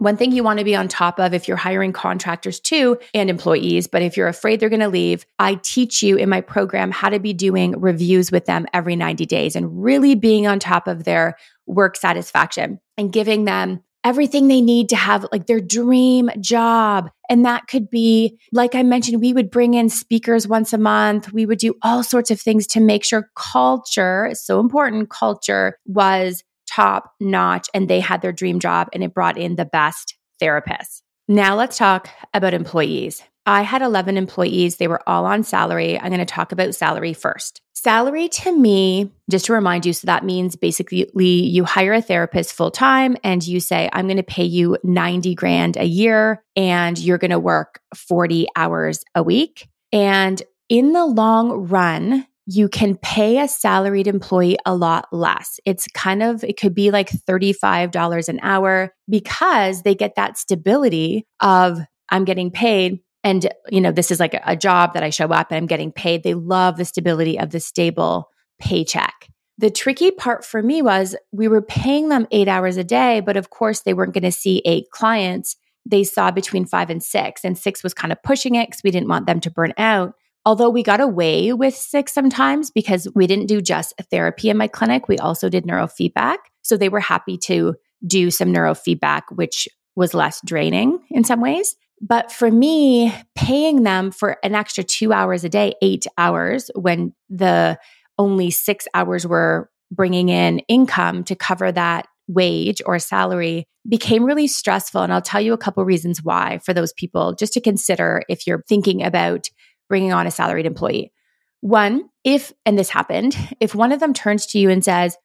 One 0.00 0.16
thing 0.16 0.32
you 0.32 0.42
want 0.42 0.58
to 0.60 0.64
be 0.64 0.74
on 0.74 0.88
top 0.88 1.20
of 1.20 1.34
if 1.34 1.46
you're 1.46 1.58
hiring 1.58 1.92
contractors 1.92 2.58
too 2.58 2.98
and 3.12 3.28
employees, 3.28 3.86
but 3.86 4.00
if 4.00 4.16
you're 4.16 4.28
afraid 4.28 4.58
they're 4.58 4.70
going 4.70 4.80
to 4.80 4.88
leave, 4.88 5.26
I 5.38 5.56
teach 5.56 6.02
you 6.02 6.16
in 6.16 6.30
my 6.30 6.40
program 6.40 6.90
how 6.90 7.10
to 7.10 7.20
be 7.20 7.34
doing 7.34 7.78
reviews 7.78 8.32
with 8.32 8.46
them 8.46 8.66
every 8.72 8.96
90 8.96 9.26
days 9.26 9.54
and 9.54 9.84
really 9.84 10.14
being 10.14 10.46
on 10.46 10.58
top 10.58 10.88
of 10.88 11.04
their 11.04 11.36
work 11.66 11.96
satisfaction 11.96 12.80
and 12.96 13.12
giving 13.12 13.44
them 13.44 13.82
everything 14.02 14.48
they 14.48 14.62
need 14.62 14.88
to 14.88 14.96
have 14.96 15.26
like 15.32 15.46
their 15.46 15.60
dream 15.60 16.30
job. 16.40 17.10
And 17.28 17.44
that 17.44 17.66
could 17.66 17.90
be, 17.90 18.38
like 18.52 18.74
I 18.74 18.82
mentioned, 18.82 19.20
we 19.20 19.34
would 19.34 19.50
bring 19.50 19.74
in 19.74 19.90
speakers 19.90 20.48
once 20.48 20.72
a 20.72 20.78
month. 20.78 21.30
We 21.30 21.44
would 21.44 21.58
do 21.58 21.74
all 21.82 22.02
sorts 22.02 22.30
of 22.30 22.40
things 22.40 22.66
to 22.68 22.80
make 22.80 23.04
sure 23.04 23.28
culture, 23.36 24.30
so 24.32 24.60
important, 24.60 25.10
culture 25.10 25.78
was 25.84 26.42
top 26.70 27.12
notch 27.20 27.68
and 27.74 27.88
they 27.88 28.00
had 28.00 28.22
their 28.22 28.32
dream 28.32 28.60
job 28.60 28.88
and 28.92 29.02
it 29.02 29.14
brought 29.14 29.38
in 29.38 29.56
the 29.56 29.64
best 29.64 30.16
therapists. 30.40 31.02
Now 31.28 31.54
let's 31.54 31.78
talk 31.78 32.08
about 32.34 32.54
employees. 32.54 33.22
I 33.46 33.62
had 33.62 33.82
11 33.82 34.16
employees. 34.16 34.76
They 34.76 34.88
were 34.88 35.08
all 35.08 35.24
on 35.24 35.42
salary. 35.42 35.98
I'm 35.98 36.08
going 36.08 36.18
to 36.18 36.26
talk 36.26 36.52
about 36.52 36.74
salary 36.74 37.14
first. 37.14 37.62
Salary 37.72 38.28
to 38.28 38.56
me, 38.56 39.10
just 39.30 39.46
to 39.46 39.54
remind 39.54 39.86
you, 39.86 39.92
so 39.92 40.06
that 40.06 40.24
means 40.24 40.54
basically 40.54 41.08
you 41.14 41.64
hire 41.64 41.94
a 41.94 42.02
therapist 42.02 42.52
full 42.52 42.70
time 42.70 43.16
and 43.24 43.46
you 43.46 43.58
say, 43.58 43.88
I'm 43.92 44.06
going 44.06 44.18
to 44.18 44.22
pay 44.22 44.44
you 44.44 44.76
90 44.84 45.34
grand 45.34 45.76
a 45.78 45.84
year 45.84 46.44
and 46.54 46.98
you're 46.98 47.18
going 47.18 47.30
to 47.30 47.38
work 47.38 47.80
40 47.96 48.48
hours 48.54 49.02
a 49.14 49.22
week. 49.22 49.68
And 49.92 50.40
in 50.68 50.92
the 50.92 51.06
long 51.06 51.68
run, 51.68 52.26
you 52.52 52.68
can 52.68 52.96
pay 52.96 53.38
a 53.38 53.46
salaried 53.46 54.08
employee 54.08 54.56
a 54.66 54.74
lot 54.74 55.06
less. 55.12 55.60
It's 55.64 55.86
kind 55.94 56.20
of, 56.20 56.42
it 56.42 56.58
could 56.58 56.74
be 56.74 56.90
like 56.90 57.08
$35 57.08 58.28
an 58.28 58.40
hour 58.42 58.92
because 59.08 59.82
they 59.82 59.94
get 59.94 60.16
that 60.16 60.36
stability 60.36 61.28
of 61.38 61.78
I'm 62.08 62.24
getting 62.24 62.50
paid 62.50 62.98
and 63.22 63.48
you 63.68 63.80
know 63.82 63.92
this 63.92 64.10
is 64.10 64.18
like 64.18 64.34
a, 64.46 64.56
job 64.56 64.94
that 64.94 65.02
i 65.02 65.10
show 65.10 65.26
up 65.26 65.50
and 65.50 65.58
i'm 65.58 65.66
getting 65.66 65.92
paid. 65.92 66.22
They 66.22 66.34
love 66.34 66.76
the 66.76 66.84
stability 66.84 67.38
of 67.38 67.50
the 67.50 67.60
stable 67.60 68.30
paycheck. 68.58 69.28
The 69.58 69.70
tricky 69.70 70.10
part 70.10 70.44
for 70.44 70.62
me 70.62 70.82
was 70.82 71.14
we 71.30 71.46
were 71.46 71.62
paying 71.62 72.08
them 72.08 72.26
eight 72.32 72.48
hours 72.48 72.78
a 72.78 72.84
day 72.84 73.20
but 73.20 73.36
of 73.36 73.50
course 73.50 73.80
they 73.82 73.94
weren't 73.94 74.14
going 74.14 74.24
to 74.24 74.32
see 74.32 74.62
eight 74.64 74.90
clients. 74.90 75.54
They 75.86 76.02
saw 76.02 76.30
between 76.30 76.64
five 76.64 76.90
and 76.90 77.02
six 77.02 77.44
and 77.44 77.56
six 77.56 77.84
was 77.84 77.94
kind 77.94 78.10
of 78.10 78.22
pushing 78.24 78.56
it 78.56 78.68
because 78.68 78.82
we 78.82 78.90
didn't 78.90 79.08
want 79.08 79.26
them 79.26 79.40
to 79.40 79.50
burn 79.50 79.72
out 79.76 80.14
although 80.44 80.70
we 80.70 80.82
got 80.82 81.00
away 81.00 81.52
with 81.52 81.74
six 81.74 82.12
sometimes 82.12 82.70
because 82.70 83.08
we 83.14 83.26
didn't 83.26 83.46
do 83.46 83.60
just 83.60 83.94
therapy 84.10 84.50
in 84.50 84.56
my 84.56 84.68
clinic 84.68 85.08
we 85.08 85.18
also 85.18 85.48
did 85.48 85.64
neurofeedback 85.64 86.38
so 86.62 86.76
they 86.76 86.88
were 86.88 87.00
happy 87.00 87.36
to 87.36 87.74
do 88.06 88.30
some 88.30 88.52
neurofeedback 88.52 89.22
which 89.32 89.68
was 89.96 90.14
less 90.14 90.40
draining 90.44 90.98
in 91.10 91.24
some 91.24 91.40
ways 91.40 91.76
but 92.00 92.32
for 92.32 92.50
me, 92.50 93.14
paying 93.34 93.82
them 93.82 94.10
for 94.10 94.38
an 94.42 94.54
extra 94.54 94.82
two 94.82 95.12
hours 95.12 95.44
a 95.44 95.48
day, 95.48 95.74
eight 95.82 96.06
hours, 96.16 96.70
when 96.74 97.12
the 97.28 97.78
only 98.18 98.50
six 98.50 98.88
hours 98.94 99.26
were 99.26 99.70
bringing 99.90 100.28
in 100.28 100.60
income 100.60 101.24
to 101.24 101.34
cover 101.34 101.70
that 101.72 102.06
wage 102.26 102.80
or 102.86 102.98
salary 102.98 103.64
became 103.88 104.24
really 104.24 104.46
stressful. 104.46 105.02
And 105.02 105.12
I'll 105.12 105.20
tell 105.20 105.40
you 105.40 105.52
a 105.52 105.58
couple 105.58 105.84
reasons 105.84 106.22
why 106.22 106.60
for 106.64 106.72
those 106.72 106.92
people, 106.92 107.34
just 107.34 107.52
to 107.54 107.60
consider 107.60 108.22
if 108.28 108.46
you're 108.46 108.64
thinking 108.68 109.02
about 109.02 109.48
bringing 109.90 110.14
on 110.14 110.26
a 110.26 110.30
salaried 110.30 110.64
employee. 110.64 111.12
One, 111.60 112.08
if, 112.24 112.54
and 112.64 112.78
this 112.78 112.88
happened, 112.88 113.36
if 113.60 113.74
one 113.74 113.92
of 113.92 114.00
them 114.00 114.14
turns 114.14 114.46
to 114.46 114.58
you 114.58 114.70
and 114.70 114.82
says, 114.82 115.18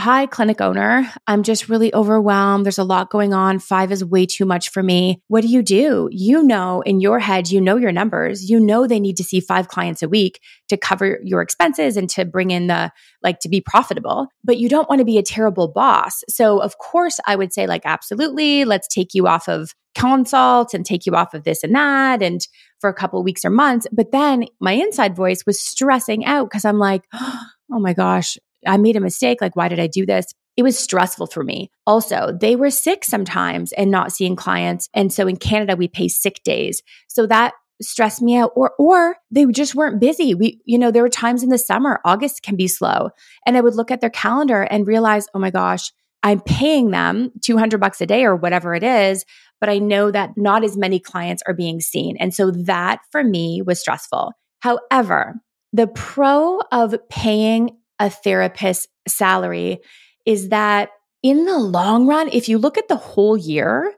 Hi, 0.00 0.24
clinic 0.24 0.62
owner. 0.62 1.06
I'm 1.26 1.42
just 1.42 1.68
really 1.68 1.94
overwhelmed. 1.94 2.64
There's 2.64 2.78
a 2.78 2.84
lot 2.84 3.10
going 3.10 3.34
on. 3.34 3.58
Five 3.58 3.92
is 3.92 4.02
way 4.02 4.24
too 4.24 4.46
much 4.46 4.70
for 4.70 4.82
me. 4.82 5.20
What 5.28 5.42
do 5.42 5.48
you 5.48 5.60
do? 5.60 6.08
You 6.10 6.42
know, 6.42 6.80
in 6.80 7.00
your 7.00 7.18
head, 7.18 7.50
you 7.50 7.60
know 7.60 7.76
your 7.76 7.92
numbers. 7.92 8.48
You 8.48 8.60
know 8.60 8.86
they 8.86 8.98
need 8.98 9.18
to 9.18 9.24
see 9.24 9.40
five 9.40 9.68
clients 9.68 10.02
a 10.02 10.08
week 10.08 10.40
to 10.70 10.78
cover 10.78 11.18
your 11.22 11.42
expenses 11.42 11.98
and 11.98 12.08
to 12.08 12.24
bring 12.24 12.50
in 12.50 12.68
the, 12.68 12.90
like, 13.22 13.40
to 13.40 13.50
be 13.50 13.60
profitable. 13.60 14.28
But 14.42 14.56
you 14.56 14.70
don't 14.70 14.88
want 14.88 15.00
to 15.00 15.04
be 15.04 15.18
a 15.18 15.22
terrible 15.22 15.68
boss. 15.68 16.24
So, 16.30 16.62
of 16.62 16.78
course, 16.78 17.20
I 17.26 17.36
would 17.36 17.52
say, 17.52 17.66
like, 17.66 17.82
absolutely, 17.84 18.64
let's 18.64 18.88
take 18.88 19.12
you 19.12 19.26
off 19.26 19.50
of 19.50 19.74
consult 19.94 20.72
and 20.72 20.86
take 20.86 21.04
you 21.04 21.14
off 21.14 21.34
of 21.34 21.44
this 21.44 21.62
and 21.62 21.74
that. 21.74 22.22
And 22.22 22.40
for 22.80 22.88
a 22.88 22.94
couple 22.94 23.22
weeks 23.22 23.44
or 23.44 23.50
months. 23.50 23.86
But 23.92 24.12
then 24.12 24.46
my 24.60 24.72
inside 24.72 25.14
voice 25.14 25.44
was 25.44 25.60
stressing 25.60 26.24
out 26.24 26.48
because 26.48 26.64
I'm 26.64 26.78
like, 26.78 27.02
oh 27.12 27.44
my 27.68 27.92
gosh, 27.92 28.38
I 28.66 28.76
made 28.76 28.96
a 28.96 29.00
mistake. 29.00 29.40
Like, 29.40 29.56
why 29.56 29.68
did 29.68 29.80
I 29.80 29.86
do 29.86 30.06
this? 30.06 30.26
It 30.56 30.62
was 30.62 30.78
stressful 30.78 31.28
for 31.28 31.42
me. 31.42 31.70
Also, 31.86 32.36
they 32.38 32.56
were 32.56 32.70
sick 32.70 33.04
sometimes 33.04 33.72
and 33.72 33.90
not 33.90 34.12
seeing 34.12 34.36
clients. 34.36 34.88
And 34.94 35.12
so 35.12 35.26
in 35.26 35.36
Canada, 35.36 35.76
we 35.76 35.88
pay 35.88 36.08
sick 36.08 36.42
days. 36.44 36.82
So 37.08 37.26
that 37.26 37.54
stressed 37.82 38.20
me 38.20 38.36
out 38.36 38.52
or 38.54 38.72
or 38.78 39.16
they 39.30 39.46
just 39.46 39.74
weren't 39.74 40.00
busy. 40.00 40.34
We 40.34 40.60
you 40.64 40.78
know, 40.78 40.90
there 40.90 41.02
were 41.02 41.08
times 41.08 41.42
in 41.42 41.48
the 41.48 41.58
summer, 41.58 42.00
August 42.04 42.42
can 42.42 42.56
be 42.56 42.68
slow. 42.68 43.10
And 43.46 43.56
I 43.56 43.60
would 43.60 43.74
look 43.74 43.90
at 43.90 44.00
their 44.00 44.10
calendar 44.10 44.62
and 44.62 44.86
realize, 44.86 45.26
"Oh 45.34 45.38
my 45.38 45.50
gosh, 45.50 45.92
I'm 46.22 46.40
paying 46.40 46.90
them 46.90 47.30
200 47.42 47.80
bucks 47.80 48.00
a 48.00 48.06
day 48.06 48.24
or 48.24 48.36
whatever 48.36 48.74
it 48.74 48.82
is, 48.82 49.24
but 49.60 49.70
I 49.70 49.78
know 49.78 50.10
that 50.10 50.32
not 50.36 50.64
as 50.64 50.76
many 50.76 51.00
clients 51.00 51.42
are 51.46 51.54
being 51.54 51.80
seen." 51.80 52.16
And 52.18 52.34
so 52.34 52.50
that 52.50 53.00
for 53.10 53.24
me 53.24 53.62
was 53.62 53.80
stressful. 53.80 54.32
However, 54.60 55.40
the 55.72 55.86
pro 55.86 56.60
of 56.72 56.94
paying 57.08 57.76
a 58.00 58.10
therapist's 58.10 58.88
salary 59.06 59.78
is 60.26 60.48
that 60.48 60.90
in 61.22 61.44
the 61.44 61.58
long 61.58 62.06
run, 62.06 62.28
if 62.32 62.48
you 62.48 62.58
look 62.58 62.78
at 62.78 62.88
the 62.88 62.96
whole 62.96 63.36
year, 63.36 63.92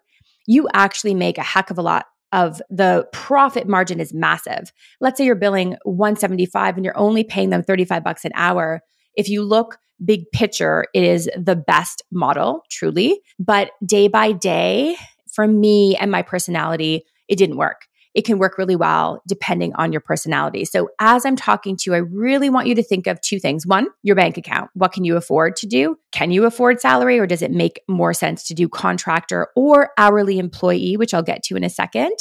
you 0.47 0.69
actually 0.75 1.15
make 1.15 1.39
a 1.39 1.43
heck 1.43 1.71
of 1.71 1.79
a 1.79 1.83
lot 1.83 2.07
of 2.33 2.61
the 2.69 3.07
profit 3.13 3.69
margin 3.69 4.01
is 4.01 4.13
massive. 4.13 4.73
Let's 5.01 5.19
say 5.19 5.25
you're 5.25 5.35
billing 5.35 5.77
175 5.85 6.77
and 6.77 6.85
you're 6.85 6.99
only 6.99 7.25
paying 7.25 7.51
them 7.51 7.63
35 7.63 8.03
bucks 8.03 8.25
an 8.25 8.33
hour. 8.35 8.81
If 9.15 9.29
you 9.29 9.43
look 9.43 9.79
big 10.05 10.25
picture, 10.33 10.87
it 10.95 11.05
is 11.05 11.31
the 11.37 11.55
best 11.55 12.03
model, 12.11 12.63
truly. 12.71 13.21
But 13.39 13.71
day 13.85 14.09
by 14.09 14.33
day, 14.33 14.97
for 15.33 15.47
me 15.47 15.97
and 15.97 16.11
my 16.11 16.23
personality, 16.23 17.05
it 17.29 17.37
didn't 17.37 17.57
work 17.57 17.83
it 18.15 18.25
can 18.25 18.39
work 18.39 18.59
really 18.59 18.77
well 18.77 19.23
depending 19.27 19.75
on 19.75 19.93
your 19.93 20.01
personality. 20.01 20.65
So 20.65 20.91
as 21.01 21.25
I'm 21.25 21.37
talking 21.37 21.77
to 21.77 21.91
you, 21.91 21.95
I 21.95 21.99
really 21.99 22.51
want 22.51 22.67
you 22.67 22.75
to 22.75 22.83
think 22.83 23.07
of 23.07 23.21
two 23.21 23.39
things. 23.39 23.67
One, 23.67 23.89
your 24.03 24.17
bank 24.17 24.37
account. 24.37 24.71
What 24.75 24.93
can 24.93 25.05
you 25.05 25.17
afford 25.17 25.57
to 25.57 25.67
do? 25.67 25.97
Can 26.13 26.31
you 26.31 26.45
afford 26.45 26.81
salary 26.81 27.19
or 27.19 27.27
does 27.27 27.43
it 27.43 27.51
make 27.51 27.81
more 27.89 28.13
sense 28.13 28.45
to 28.45 28.55
do 28.55 28.69
contractor 28.69 29.49
or 29.57 29.91
hourly 29.97 30.39
employee, 30.39 30.97
which 30.97 31.15
I'll 31.15 31.23
get 31.23 31.43
to 31.45 31.57
in 31.57 31.65
a 31.65 31.71
second? 31.71 32.17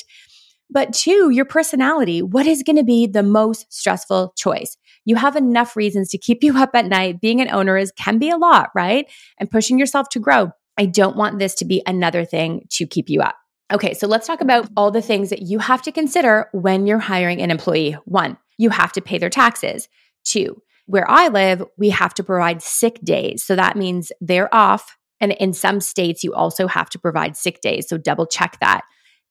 But 0.69 0.93
two, 0.93 1.29
your 1.31 1.43
personality. 1.45 2.21
What 2.21 2.47
is 2.47 2.63
going 2.63 2.77
to 2.77 2.83
be 2.83 3.05
the 3.05 3.23
most 3.23 3.65
stressful 3.69 4.33
choice? 4.37 4.77
You 5.03 5.17
have 5.17 5.35
enough 5.35 5.75
reasons 5.75 6.09
to 6.09 6.17
keep 6.17 6.43
you 6.43 6.57
up 6.57 6.71
at 6.73 6.85
night. 6.85 7.19
Being 7.19 7.41
an 7.41 7.51
owner 7.51 7.77
is 7.77 7.91
can 7.91 8.17
be 8.17 8.29
a 8.29 8.37
lot, 8.37 8.69
right? 8.73 9.05
And 9.37 9.51
pushing 9.51 9.77
yourself 9.77 10.07
to 10.09 10.19
grow. 10.19 10.51
I 10.77 10.85
don't 10.85 11.17
want 11.17 11.39
this 11.39 11.53
to 11.55 11.65
be 11.65 11.83
another 11.85 12.23
thing 12.23 12.65
to 12.71 12.87
keep 12.87 13.09
you 13.09 13.21
up. 13.21 13.35
Okay, 13.71 13.93
so 13.93 14.05
let's 14.05 14.27
talk 14.27 14.41
about 14.41 14.67
all 14.75 14.91
the 14.91 15.01
things 15.01 15.29
that 15.29 15.43
you 15.43 15.59
have 15.59 15.81
to 15.83 15.91
consider 15.93 16.49
when 16.51 16.85
you're 16.85 16.99
hiring 16.99 17.41
an 17.41 17.51
employee. 17.51 17.93
One, 18.03 18.37
you 18.57 18.69
have 18.69 18.91
to 18.93 19.01
pay 19.01 19.17
their 19.17 19.29
taxes. 19.29 19.87
Two, 20.25 20.61
where 20.87 21.09
I 21.09 21.29
live, 21.29 21.63
we 21.77 21.89
have 21.91 22.13
to 22.15 22.23
provide 22.23 22.61
sick 22.61 22.99
days. 23.01 23.43
So 23.45 23.55
that 23.55 23.77
means 23.77 24.11
they're 24.19 24.53
off. 24.53 24.97
And 25.21 25.31
in 25.33 25.53
some 25.53 25.79
states, 25.79 26.23
you 26.23 26.33
also 26.33 26.67
have 26.67 26.89
to 26.89 26.99
provide 26.99 27.37
sick 27.37 27.61
days. 27.61 27.87
So 27.87 27.97
double 27.97 28.25
check 28.25 28.57
that. 28.59 28.81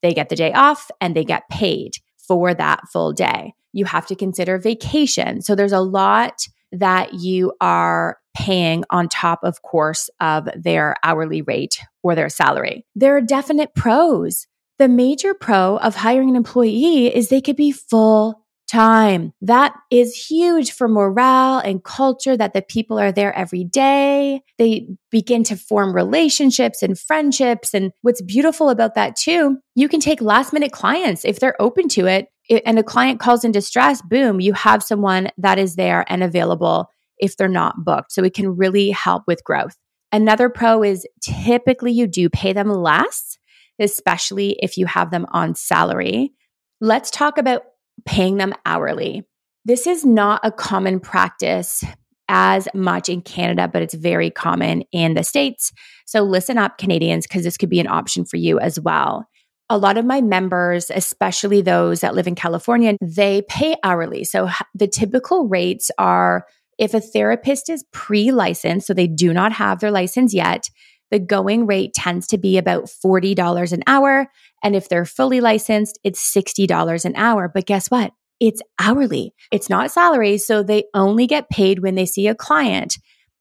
They 0.02 0.14
get 0.14 0.30
the 0.30 0.36
day 0.36 0.52
off 0.54 0.90
and 1.00 1.14
they 1.14 1.24
get 1.24 1.48
paid 1.50 1.96
for 2.16 2.54
that 2.54 2.88
full 2.90 3.12
day. 3.12 3.52
You 3.72 3.84
have 3.84 4.06
to 4.06 4.16
consider 4.16 4.56
vacation. 4.56 5.42
So 5.42 5.54
there's 5.54 5.72
a 5.72 5.80
lot 5.80 6.46
that 6.72 7.12
you 7.14 7.52
are 7.60 8.16
paying 8.36 8.84
on 8.90 9.08
top, 9.08 9.40
of 9.42 9.62
course, 9.62 10.10
of 10.20 10.48
their 10.56 10.96
hourly 11.02 11.42
rate 11.42 11.80
or 12.02 12.14
their 12.14 12.28
salary. 12.28 12.84
There 12.94 13.16
are 13.16 13.20
definite 13.20 13.74
pros. 13.74 14.46
The 14.78 14.88
major 14.88 15.34
pro 15.34 15.76
of 15.76 15.96
hiring 15.96 16.30
an 16.30 16.36
employee 16.36 17.14
is 17.14 17.28
they 17.28 17.40
could 17.40 17.56
be 17.56 17.72
full 17.72 18.40
time. 18.70 19.32
That 19.42 19.74
is 19.90 20.14
huge 20.14 20.72
for 20.72 20.88
morale 20.88 21.58
and 21.58 21.82
culture 21.82 22.36
that 22.36 22.54
the 22.54 22.62
people 22.62 22.98
are 22.98 23.12
there 23.12 23.36
every 23.36 23.64
day. 23.64 24.42
They 24.58 24.88
begin 25.10 25.42
to 25.44 25.56
form 25.56 25.94
relationships 25.94 26.82
and 26.82 26.98
friendships. 26.98 27.74
And 27.74 27.92
what's 28.02 28.22
beautiful 28.22 28.70
about 28.70 28.94
that 28.94 29.16
too, 29.16 29.58
you 29.74 29.88
can 29.88 30.00
take 30.00 30.20
last 30.20 30.52
minute 30.52 30.72
clients 30.72 31.24
if 31.24 31.40
they're 31.40 31.60
open 31.60 31.88
to 31.90 32.06
it. 32.06 32.28
And 32.64 32.78
a 32.78 32.82
client 32.82 33.20
calls 33.20 33.44
in 33.44 33.52
distress, 33.52 34.02
boom, 34.02 34.40
you 34.40 34.54
have 34.54 34.82
someone 34.82 35.28
that 35.38 35.58
is 35.58 35.76
there 35.76 36.04
and 36.08 36.22
available 36.22 36.90
if 37.20 37.36
they're 37.36 37.48
not 37.48 37.84
booked. 37.84 38.12
So 38.12 38.24
it 38.24 38.34
can 38.34 38.56
really 38.56 38.90
help 38.90 39.24
with 39.26 39.44
growth. 39.44 39.76
Another 40.12 40.48
pro 40.48 40.82
is 40.82 41.06
typically 41.22 41.92
you 41.92 42.06
do 42.06 42.28
pay 42.28 42.52
them 42.52 42.68
less 42.68 43.38
especially 43.80 44.56
if 44.60 44.76
you 44.76 44.86
have 44.86 45.10
them 45.10 45.26
on 45.30 45.54
salary. 45.54 46.32
Let's 46.80 47.10
talk 47.10 47.38
about 47.38 47.62
paying 48.04 48.36
them 48.36 48.54
hourly. 48.64 49.26
This 49.64 49.86
is 49.86 50.04
not 50.04 50.40
a 50.44 50.52
common 50.52 51.00
practice 51.00 51.82
as 52.28 52.68
much 52.74 53.08
in 53.08 53.22
Canada, 53.22 53.66
but 53.66 53.82
it's 53.82 53.94
very 53.94 54.30
common 54.30 54.84
in 54.92 55.14
the 55.14 55.24
States. 55.24 55.72
So 56.06 56.22
listen 56.22 56.58
up, 56.58 56.78
Canadians, 56.78 57.26
because 57.26 57.42
this 57.42 57.56
could 57.56 57.70
be 57.70 57.80
an 57.80 57.88
option 57.88 58.24
for 58.24 58.36
you 58.36 58.60
as 58.60 58.78
well. 58.78 59.26
A 59.68 59.78
lot 59.78 59.98
of 59.98 60.04
my 60.04 60.20
members, 60.20 60.90
especially 60.90 61.60
those 61.60 62.00
that 62.00 62.14
live 62.14 62.26
in 62.26 62.34
California, 62.34 62.96
they 63.00 63.42
pay 63.48 63.76
hourly. 63.82 64.24
So 64.24 64.48
the 64.74 64.88
typical 64.88 65.48
rates 65.48 65.90
are 65.98 66.46
if 66.80 66.94
a 66.94 67.00
therapist 67.00 67.68
is 67.68 67.84
pre 67.92 68.32
licensed, 68.32 68.86
so 68.86 68.94
they 68.94 69.06
do 69.06 69.32
not 69.32 69.52
have 69.52 69.78
their 69.78 69.90
license 69.90 70.34
yet, 70.34 70.68
the 71.10 71.18
going 71.18 71.66
rate 71.66 71.92
tends 71.92 72.26
to 72.28 72.38
be 72.38 72.56
about 72.56 72.84
$40 72.84 73.72
an 73.72 73.82
hour. 73.86 74.26
And 74.62 74.74
if 74.74 74.88
they're 74.88 75.04
fully 75.04 75.40
licensed, 75.40 75.98
it's 76.02 76.34
$60 76.34 77.04
an 77.04 77.16
hour. 77.16 77.50
But 77.52 77.66
guess 77.66 77.90
what? 77.90 78.12
It's 78.40 78.62
hourly. 78.78 79.34
It's 79.52 79.68
not 79.68 79.90
salary. 79.90 80.38
So 80.38 80.62
they 80.62 80.84
only 80.94 81.26
get 81.26 81.50
paid 81.50 81.80
when 81.80 81.96
they 81.96 82.06
see 82.06 82.26
a 82.26 82.34
client. 82.34 82.96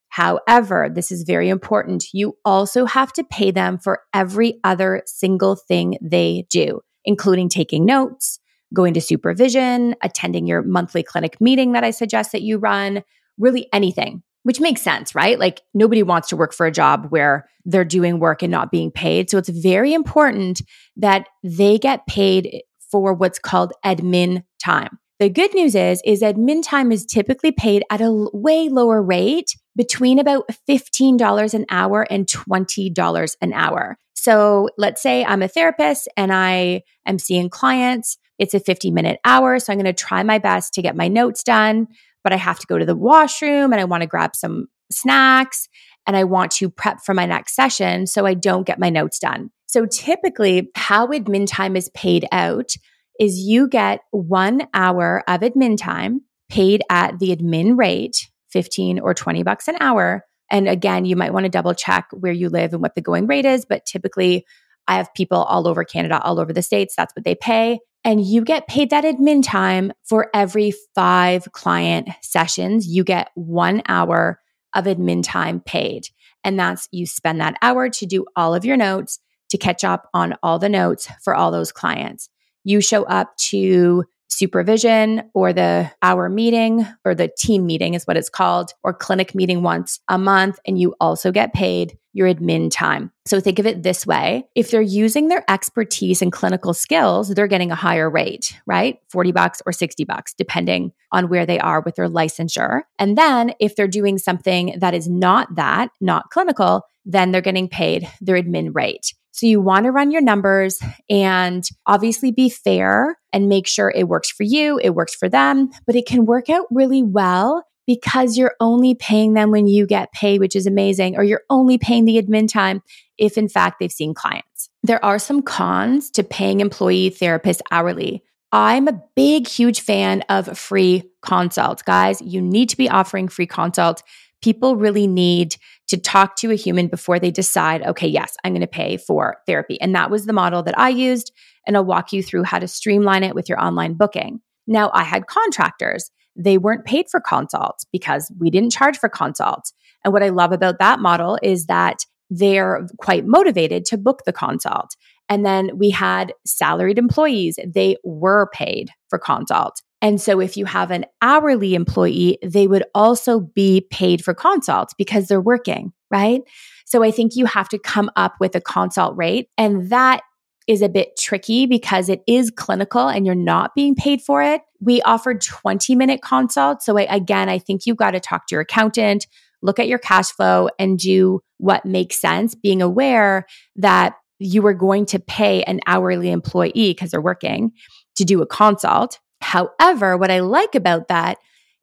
However, 0.09 0.89
this 0.93 1.11
is 1.11 1.23
very 1.23 1.47
important. 1.47 2.07
You 2.11 2.35
also 2.43 2.85
have 2.85 3.13
to 3.13 3.23
pay 3.23 3.51
them 3.51 3.77
for 3.77 4.01
every 4.13 4.59
other 4.63 5.03
single 5.05 5.55
thing 5.55 5.97
they 6.01 6.45
do, 6.49 6.81
including 7.05 7.47
taking 7.47 7.85
notes, 7.85 8.39
going 8.73 8.95
to 8.95 9.01
supervision, 9.01 9.95
attending 10.01 10.47
your 10.47 10.63
monthly 10.63 11.03
clinic 11.03 11.39
meeting 11.39 11.71
that 11.73 11.83
I 11.83 11.91
suggest 11.91 12.31
that 12.33 12.41
you 12.41 12.57
run, 12.57 13.03
really 13.39 13.67
anything, 13.73 14.21
which 14.43 14.59
makes 14.59 14.81
sense, 14.81 15.15
right? 15.15 15.39
Like 15.39 15.61
nobody 15.73 16.03
wants 16.03 16.29
to 16.29 16.37
work 16.37 16.53
for 16.53 16.65
a 16.65 16.71
job 16.71 17.07
where 17.09 17.49
they're 17.65 17.85
doing 17.85 18.19
work 18.19 18.43
and 18.43 18.51
not 18.51 18.71
being 18.71 18.91
paid. 18.91 19.29
So 19.29 19.37
it's 19.37 19.49
very 19.49 19.93
important 19.93 20.61
that 20.97 21.27
they 21.43 21.77
get 21.77 22.05
paid 22.07 22.61
for 22.91 23.13
what's 23.13 23.39
called 23.39 23.73
admin 23.85 24.43
time. 24.63 24.99
The 25.19 25.29
good 25.29 25.53
news 25.53 25.75
is, 25.75 26.01
is 26.05 26.21
admin 26.21 26.63
time 26.63 26.91
is 26.91 27.05
typically 27.05 27.51
paid 27.51 27.83
at 27.89 27.99
a 27.99 28.29
way 28.33 28.69
lower 28.69 29.01
rate 29.01 29.53
between 29.75 30.17
about 30.17 30.49
$15 30.67 31.53
an 31.53 31.65
hour 31.69 32.07
and 32.09 32.25
$20 32.25 33.35
an 33.41 33.53
hour. 33.53 33.97
So 34.13 34.69
let's 34.77 35.01
say 35.01 35.23
I'm 35.23 35.41
a 35.41 35.47
therapist 35.47 36.07
and 36.15 36.31
I 36.33 36.83
am 37.05 37.19
seeing 37.19 37.49
clients. 37.49 38.17
It's 38.37 38.53
a 38.53 38.59
50 38.59 38.91
minute 38.91 39.19
hour. 39.25 39.59
So 39.59 39.71
I'm 39.71 39.77
going 39.77 39.85
to 39.85 39.93
try 39.93 40.23
my 40.23 40.39
best 40.39 40.73
to 40.73 40.81
get 40.81 40.95
my 40.95 41.09
notes 41.09 41.43
done, 41.43 41.87
but 42.29 42.35
I 42.35 42.37
have 42.37 42.59
to 42.59 42.67
go 42.67 42.77
to 42.77 42.85
the 42.85 42.95
washroom 42.95 43.73
and 43.73 43.81
I 43.81 43.85
want 43.85 44.01
to 44.01 44.07
grab 44.07 44.35
some 44.35 44.67
snacks 44.91 45.67
and 46.05 46.15
I 46.15 46.25
want 46.25 46.51
to 46.51 46.69
prep 46.69 46.99
for 47.03 47.15
my 47.15 47.25
next 47.25 47.55
session 47.55 48.05
so 48.05 48.27
I 48.27 48.35
don't 48.35 48.67
get 48.67 48.77
my 48.77 48.91
notes 48.91 49.17
done. 49.17 49.49
So 49.65 49.87
typically, 49.87 50.69
how 50.75 51.07
admin 51.07 51.47
time 51.47 51.75
is 51.75 51.89
paid 51.95 52.27
out 52.31 52.73
is 53.19 53.39
you 53.39 53.67
get 53.67 54.01
one 54.11 54.67
hour 54.75 55.23
of 55.27 55.41
admin 55.41 55.75
time 55.75 56.21
paid 56.49 56.83
at 56.91 57.17
the 57.17 57.35
admin 57.35 57.75
rate, 57.75 58.29
15 58.51 58.99
or 58.99 59.15
20 59.15 59.41
bucks 59.41 59.67
an 59.67 59.77
hour. 59.79 60.23
And 60.51 60.69
again, 60.69 61.05
you 61.05 61.15
might 61.15 61.33
want 61.33 61.45
to 61.45 61.49
double 61.49 61.73
check 61.73 62.09
where 62.11 62.31
you 62.31 62.49
live 62.49 62.73
and 62.73 62.81
what 62.83 62.93
the 62.93 63.01
going 63.01 63.25
rate 63.25 63.45
is, 63.45 63.65
but 63.65 63.87
typically 63.87 64.45
I 64.89 64.95
have 64.97 65.13
people 65.13 65.37
all 65.37 65.67
over 65.67 65.85
Canada, 65.85 66.21
all 66.21 66.39
over 66.39 66.51
the 66.51 66.61
States. 66.61 66.95
That's 66.97 67.15
what 67.15 67.23
they 67.23 67.35
pay. 67.35 67.79
And 68.03 68.25
you 68.25 68.43
get 68.43 68.67
paid 68.67 68.89
that 68.89 69.03
admin 69.03 69.43
time 69.43 69.93
for 70.03 70.29
every 70.33 70.73
five 70.95 71.49
client 71.51 72.09
sessions. 72.21 72.87
You 72.87 73.03
get 73.03 73.29
one 73.35 73.81
hour 73.87 74.39
of 74.75 74.85
admin 74.85 75.23
time 75.23 75.61
paid. 75.61 76.07
And 76.43 76.59
that's 76.59 76.87
you 76.91 77.05
spend 77.05 77.39
that 77.39 77.55
hour 77.61 77.89
to 77.89 78.05
do 78.05 78.25
all 78.35 78.55
of 78.55 78.65
your 78.65 78.77
notes, 78.77 79.19
to 79.49 79.57
catch 79.57 79.83
up 79.83 80.09
on 80.13 80.35
all 80.43 80.59
the 80.59 80.69
notes 80.69 81.09
for 81.23 81.35
all 81.35 81.51
those 81.51 81.71
clients 81.71 82.29
you 82.63 82.81
show 82.81 83.03
up 83.03 83.35
to 83.37 84.03
supervision 84.29 85.23
or 85.33 85.51
the 85.53 85.91
hour 86.01 86.29
meeting 86.29 86.85
or 87.03 87.13
the 87.13 87.29
team 87.37 87.65
meeting 87.65 87.93
is 87.93 88.05
what 88.05 88.17
it's 88.17 88.29
called 88.29 88.71
or 88.83 88.93
clinic 88.93 89.35
meeting 89.35 89.63
once 89.63 89.99
a 90.07 90.17
month 90.17 90.59
and 90.65 90.79
you 90.79 90.95
also 90.99 91.31
get 91.31 91.53
paid 91.53 91.97
your 92.13 92.27
admin 92.27 92.71
time. 92.71 93.11
So 93.25 93.39
think 93.39 93.59
of 93.59 93.67
it 93.67 93.83
this 93.83 94.05
way. 94.05 94.47
If 94.55 94.71
they're 94.71 94.81
using 94.81 95.27
their 95.27 95.43
expertise 95.49 96.21
and 96.21 96.31
clinical 96.31 96.73
skills, 96.73 97.29
they're 97.29 97.47
getting 97.47 97.71
a 97.71 97.75
higher 97.75 98.09
rate, 98.09 98.59
right? 98.65 98.99
40 99.09 99.31
bucks 99.31 99.61
or 99.65 99.71
60 99.71 100.03
bucks 100.05 100.33
depending 100.33 100.91
on 101.11 101.29
where 101.29 101.45
they 101.45 101.59
are 101.59 101.81
with 101.81 101.95
their 101.95 102.09
licensure. 102.09 102.81
And 102.97 103.17
then 103.17 103.53
if 103.59 103.75
they're 103.75 103.87
doing 103.87 104.17
something 104.17 104.75
that 104.79 104.93
is 104.93 105.07
not 105.07 105.55
that, 105.55 105.91
not 106.01 106.29
clinical, 106.31 106.83
then 107.05 107.31
they're 107.31 107.41
getting 107.41 107.67
paid 107.67 108.09
their 108.21 108.41
admin 108.41 108.71
rate. 108.73 109.13
So 109.39 109.47
you 109.47 109.61
want 109.61 109.85
to 109.85 109.91
run 109.91 110.11
your 110.11 110.21
numbers 110.21 110.79
and 111.09 111.63
obviously 111.87 112.33
be 112.33 112.49
fair 112.49 113.17
and 113.31 113.47
make 113.47 113.67
sure 113.67 113.89
it 113.89 114.09
works 114.09 114.29
for 114.29 114.43
you, 114.43 114.77
it 114.83 114.89
works 114.89 115.15
for 115.15 115.29
them, 115.29 115.69
but 115.87 115.95
it 115.95 116.05
can 116.05 116.25
work 116.25 116.49
out 116.49 116.65
really 116.69 117.03
well 117.03 117.63
because 117.87 118.37
you're 118.37 118.55
only 118.59 118.95
paying 118.95 119.35
them 119.35 119.49
when 119.49 119.65
you 119.65 119.87
get 119.87 120.11
paid, 120.11 120.41
which 120.41 120.57
is 120.57 120.67
amazing, 120.67 121.15
or 121.15 121.23
you're 121.23 121.43
only 121.49 121.77
paying 121.77 122.03
the 122.03 122.21
admin 122.21 122.51
time 122.51 122.81
if 123.17 123.37
in 123.37 123.47
fact 123.47 123.77
they've 123.79 123.93
seen 123.93 124.13
clients. 124.13 124.69
There 124.83 125.03
are 125.05 125.17
some 125.17 125.41
cons 125.41 126.09
to 126.11 126.23
paying 126.25 126.59
employee 126.59 127.09
therapists 127.09 127.61
hourly. 127.71 128.21
I'm 128.51 128.89
a 128.89 129.01
big, 129.15 129.47
huge 129.47 129.79
fan 129.79 130.21
of 130.27 130.57
free 130.57 131.09
consults. 131.21 131.81
Guys, 131.81 132.21
you 132.21 132.41
need 132.41 132.67
to 132.69 132.77
be 132.77 132.89
offering 132.89 133.29
free 133.29 133.47
consults 133.47 134.03
people 134.41 134.75
really 134.75 135.07
need 135.07 135.55
to 135.87 135.97
talk 135.97 136.35
to 136.37 136.51
a 136.51 136.55
human 136.55 136.87
before 136.87 137.19
they 137.19 137.31
decide, 137.31 137.85
okay, 137.85 138.07
yes, 138.07 138.35
I'm 138.43 138.53
going 138.53 138.61
to 138.61 138.67
pay 138.67 138.97
for 138.97 139.37
therapy. 139.45 139.79
And 139.81 139.93
that 139.95 140.11
was 140.11 140.25
the 140.25 140.33
model 140.33 140.63
that 140.63 140.77
I 140.77 140.89
used. 140.89 141.31
And 141.65 141.75
I'll 141.75 141.85
walk 141.85 142.13
you 142.13 142.23
through 142.23 142.43
how 142.43 142.59
to 142.59 142.67
streamline 142.67 143.23
it 143.23 143.35
with 143.35 143.49
your 143.49 143.61
online 143.61 143.93
booking. 143.93 144.39
Now, 144.67 144.91
I 144.93 145.03
had 145.03 145.27
contractors. 145.27 146.11
They 146.35 146.57
weren't 146.57 146.85
paid 146.85 147.07
for 147.09 147.19
consults 147.19 147.85
because 147.91 148.31
we 148.39 148.49
didn't 148.49 148.71
charge 148.71 148.97
for 148.97 149.09
consults. 149.09 149.73
And 150.03 150.13
what 150.13 150.23
I 150.23 150.29
love 150.29 150.51
about 150.51 150.79
that 150.79 150.99
model 150.99 151.37
is 151.43 151.65
that 151.65 152.05
they're 152.29 152.87
quite 152.99 153.25
motivated 153.25 153.85
to 153.85 153.97
book 153.97 154.21
the 154.25 154.33
consult. 154.33 154.95
And 155.27 155.45
then 155.45 155.77
we 155.77 155.89
had 155.89 156.33
salaried 156.45 156.97
employees. 156.97 157.59
They 157.65 157.97
were 158.03 158.49
paid 158.53 158.91
for 159.09 159.19
consult. 159.19 159.81
And 160.01 160.21
so 160.21 160.39
if 160.39 160.55
you 160.55 160.65
have 160.65 160.91
an 160.91 161.05
hourly 161.21 161.75
employee, 161.75 162.37
they 162.43 162.67
would 162.67 162.83
also 162.95 163.39
be 163.39 163.85
paid 163.91 164.23
for 164.23 164.33
consults 164.33 164.93
because 164.97 165.27
they're 165.27 165.41
working, 165.41 165.91
right? 166.09 166.41
So 166.85 167.03
I 167.03 167.11
think 167.11 167.35
you 167.35 167.45
have 167.45 167.69
to 167.69 167.79
come 167.79 168.09
up 168.15 168.35
with 168.39 168.55
a 168.55 168.61
consult 168.61 169.15
rate 169.17 169.49
and 169.57 169.89
that 169.89 170.21
is 170.67 170.81
a 170.81 170.89
bit 170.89 171.17
tricky 171.17 171.65
because 171.65 172.09
it 172.09 172.21
is 172.27 172.51
clinical 172.51 173.07
and 173.07 173.25
you're 173.25 173.35
not 173.35 173.73
being 173.75 173.95
paid 173.95 174.21
for 174.21 174.41
it. 174.41 174.61
We 174.79 175.01
offered 175.01 175.41
20 175.41 175.95
minute 175.95 176.21
consults. 176.21 176.85
So 176.85 176.97
I, 176.97 177.03
again, 177.03 177.49
I 177.49 177.57
think 177.57 177.85
you've 177.85 177.97
got 177.97 178.11
to 178.11 178.19
talk 178.19 178.45
to 178.47 178.55
your 178.55 178.61
accountant, 178.61 179.25
look 179.61 179.79
at 179.79 179.87
your 179.87 179.97
cash 179.97 180.31
flow 180.31 180.69
and 180.77 180.97
do 180.97 181.41
what 181.57 181.85
makes 181.85 182.21
sense, 182.21 182.55
being 182.55 182.81
aware 182.81 183.45
that 183.77 184.15
you 184.37 184.65
are 184.67 184.73
going 184.73 185.05
to 185.07 185.19
pay 185.19 185.63
an 185.63 185.81
hourly 185.87 186.31
employee 186.31 186.71
because 186.73 187.11
they're 187.11 187.19
working 187.19 187.71
to 188.15 188.23
do 188.23 188.41
a 188.41 188.47
consult 188.47 189.19
However, 189.41 190.17
what 190.17 190.31
I 190.31 190.39
like 190.39 190.75
about 190.75 191.07
that 191.07 191.37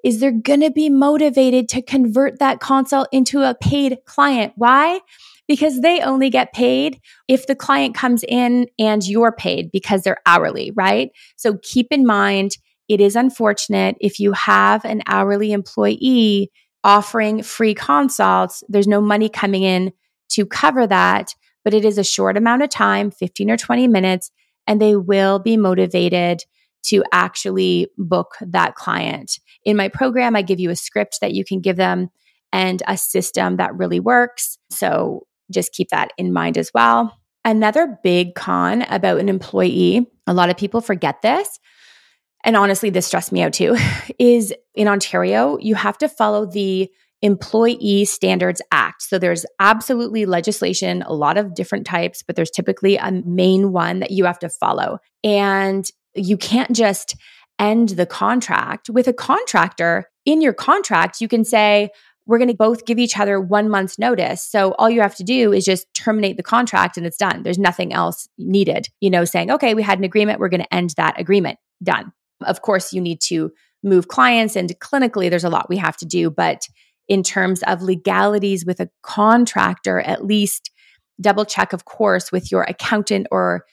is 0.04 0.20
they're 0.20 0.30
going 0.30 0.60
to 0.60 0.70
be 0.70 0.88
motivated 0.88 1.68
to 1.70 1.82
convert 1.82 2.38
that 2.38 2.60
consult 2.60 3.08
into 3.10 3.42
a 3.42 3.54
paid 3.54 3.98
client. 4.04 4.52
Why? 4.56 5.00
Because 5.48 5.80
they 5.80 6.00
only 6.00 6.30
get 6.30 6.52
paid 6.52 7.00
if 7.28 7.46
the 7.46 7.54
client 7.54 7.94
comes 7.94 8.24
in 8.28 8.68
and 8.78 9.04
you're 9.06 9.32
paid 9.32 9.70
because 9.72 10.02
they're 10.02 10.20
hourly, 10.26 10.70
right? 10.76 11.10
So 11.36 11.58
keep 11.62 11.88
in 11.90 12.06
mind, 12.06 12.52
it 12.88 13.00
is 13.00 13.16
unfortunate 13.16 13.96
if 14.00 14.20
you 14.20 14.32
have 14.32 14.84
an 14.84 15.02
hourly 15.06 15.52
employee 15.52 16.52
offering 16.84 17.42
free 17.42 17.74
consults, 17.74 18.62
there's 18.68 18.86
no 18.86 19.00
money 19.00 19.28
coming 19.28 19.64
in 19.64 19.92
to 20.28 20.46
cover 20.46 20.86
that, 20.86 21.34
but 21.64 21.74
it 21.74 21.84
is 21.84 21.98
a 21.98 22.04
short 22.04 22.36
amount 22.36 22.62
of 22.62 22.68
time, 22.68 23.10
15 23.10 23.50
or 23.50 23.56
20 23.56 23.88
minutes, 23.88 24.30
and 24.68 24.80
they 24.80 24.94
will 24.94 25.40
be 25.40 25.56
motivated 25.56 26.44
to 26.86 27.02
actually 27.12 27.88
book 27.98 28.36
that 28.40 28.74
client. 28.74 29.38
In 29.64 29.76
my 29.76 29.88
program, 29.88 30.36
I 30.36 30.42
give 30.42 30.60
you 30.60 30.70
a 30.70 30.76
script 30.76 31.18
that 31.20 31.32
you 31.32 31.44
can 31.44 31.60
give 31.60 31.76
them 31.76 32.10
and 32.52 32.82
a 32.86 32.96
system 32.96 33.56
that 33.56 33.74
really 33.74 34.00
works. 34.00 34.58
So 34.70 35.26
just 35.50 35.72
keep 35.72 35.90
that 35.90 36.12
in 36.16 36.32
mind 36.32 36.58
as 36.58 36.70
well. 36.72 37.16
Another 37.44 37.98
big 38.02 38.34
con 38.34 38.82
about 38.82 39.20
an 39.20 39.28
employee, 39.28 40.06
a 40.26 40.34
lot 40.34 40.50
of 40.50 40.56
people 40.56 40.80
forget 40.80 41.22
this. 41.22 41.60
And 42.44 42.56
honestly, 42.56 42.90
this 42.90 43.06
stressed 43.06 43.32
me 43.32 43.42
out 43.42 43.52
too, 43.52 43.76
is 44.18 44.54
in 44.74 44.88
Ontario, 44.88 45.58
you 45.60 45.74
have 45.74 45.98
to 45.98 46.08
follow 46.08 46.46
the 46.46 46.90
Employee 47.22 48.04
Standards 48.04 48.60
Act. 48.70 49.02
So 49.02 49.18
there's 49.18 49.46
absolutely 49.58 50.26
legislation, 50.26 51.02
a 51.02 51.14
lot 51.14 51.38
of 51.38 51.54
different 51.54 51.86
types, 51.86 52.22
but 52.22 52.36
there's 52.36 52.50
typically 52.50 52.96
a 52.96 53.10
main 53.24 53.72
one 53.72 54.00
that 54.00 54.10
you 54.10 54.24
have 54.26 54.38
to 54.40 54.48
follow. 54.48 54.98
And 55.24 55.88
you 56.16 56.36
can't 56.36 56.74
just 56.74 57.16
end 57.58 57.90
the 57.90 58.06
contract 58.06 58.90
with 58.90 59.08
a 59.08 59.12
contractor. 59.12 60.10
In 60.24 60.40
your 60.40 60.52
contract, 60.52 61.20
you 61.20 61.28
can 61.28 61.44
say, 61.44 61.90
we're 62.26 62.38
going 62.38 62.48
to 62.48 62.54
both 62.54 62.86
give 62.86 62.98
each 62.98 63.18
other 63.18 63.40
one 63.40 63.68
month's 63.68 63.98
notice. 63.98 64.42
So 64.42 64.74
all 64.78 64.90
you 64.90 65.00
have 65.00 65.14
to 65.16 65.24
do 65.24 65.52
is 65.52 65.64
just 65.64 65.86
terminate 65.94 66.36
the 66.36 66.42
contract 66.42 66.96
and 66.96 67.06
it's 67.06 67.16
done. 67.16 67.44
There's 67.44 67.58
nothing 67.58 67.92
else 67.92 68.28
needed, 68.36 68.88
you 69.00 69.10
know, 69.10 69.24
saying, 69.24 69.50
okay, 69.52 69.74
we 69.74 69.82
had 69.82 69.98
an 69.98 70.04
agreement. 70.04 70.40
We're 70.40 70.48
going 70.48 70.62
to 70.62 70.74
end 70.74 70.90
that 70.96 71.18
agreement. 71.20 71.58
Done. 71.82 72.12
Of 72.44 72.62
course, 72.62 72.92
you 72.92 73.00
need 73.00 73.20
to 73.22 73.52
move 73.84 74.08
clients 74.08 74.56
and 74.56 74.68
clinically 74.80 75.30
there's 75.30 75.44
a 75.44 75.50
lot 75.50 75.68
we 75.68 75.76
have 75.76 75.96
to 75.98 76.06
do. 76.06 76.30
But 76.30 76.68
in 77.08 77.22
terms 77.22 77.62
of 77.62 77.82
legalities 77.82 78.66
with 78.66 78.80
a 78.80 78.90
contractor, 79.02 80.00
at 80.00 80.24
least 80.24 80.72
double 81.20 81.44
check, 81.44 81.72
of 81.72 81.84
course, 81.84 82.32
with 82.32 82.50
your 82.50 82.62
accountant 82.64 83.28
or 83.30 83.64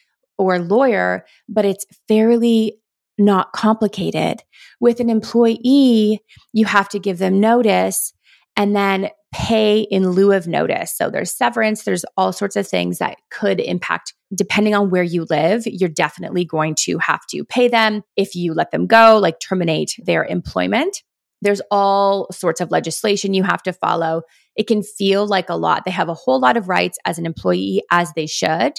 or 0.44 0.60
lawyer, 0.60 1.26
but 1.48 1.66
it's 1.66 1.86
fairly 2.08 2.80
not 3.18 3.54
complicated. 3.54 4.42
With 4.80 5.00
an 5.00 5.10
employee, 5.10 6.20
you 6.52 6.66
have 6.66 6.90
to 6.90 7.00
give 7.00 7.20
them 7.20 7.40
notice 7.40 8.14
and 8.56 8.76
then 8.76 9.10
pay 9.34 9.80
in 9.82 10.12
lieu 10.12 10.32
of 10.32 10.48
notice. 10.48 10.96
So 10.96 11.10
there's 11.10 11.36
severance, 11.36 11.84
there's 11.84 12.06
all 12.18 12.32
sorts 12.32 12.56
of 12.56 12.68
things 12.68 13.00
that 13.00 13.18
could 13.32 13.60
impact 13.60 14.14
depending 14.34 14.76
on 14.76 14.90
where 14.90 15.04
you 15.04 15.26
live. 15.30 15.64
You're 15.66 15.90
definitely 15.90 16.46
going 16.46 16.76
to 16.82 17.00
have 17.00 17.26
to 17.32 17.44
pay 17.44 17.68
them 17.68 18.04
if 18.16 18.36
you 18.36 18.54
let 18.54 18.72
them 18.72 18.86
go, 18.86 19.18
like 19.18 19.40
terminate 19.40 19.96
their 20.04 20.24
employment. 20.24 21.02
There's 21.42 21.62
all 21.72 22.32
sorts 22.32 22.62
of 22.62 22.72
legislation 22.72 23.34
you 23.34 23.44
have 23.44 23.64
to 23.64 23.74
follow. 23.74 24.22
It 24.56 24.68
can 24.68 24.82
feel 24.82 25.28
like 25.28 25.50
a 25.50 25.56
lot. 25.56 25.84
They 25.84 25.92
have 25.92 26.10
a 26.10 26.14
whole 26.14 26.40
lot 26.40 26.56
of 26.56 26.70
rights 26.70 26.98
as 27.06 27.18
an 27.18 27.26
employee, 27.26 27.84
as 27.92 28.14
they 28.14 28.28
should, 28.28 28.74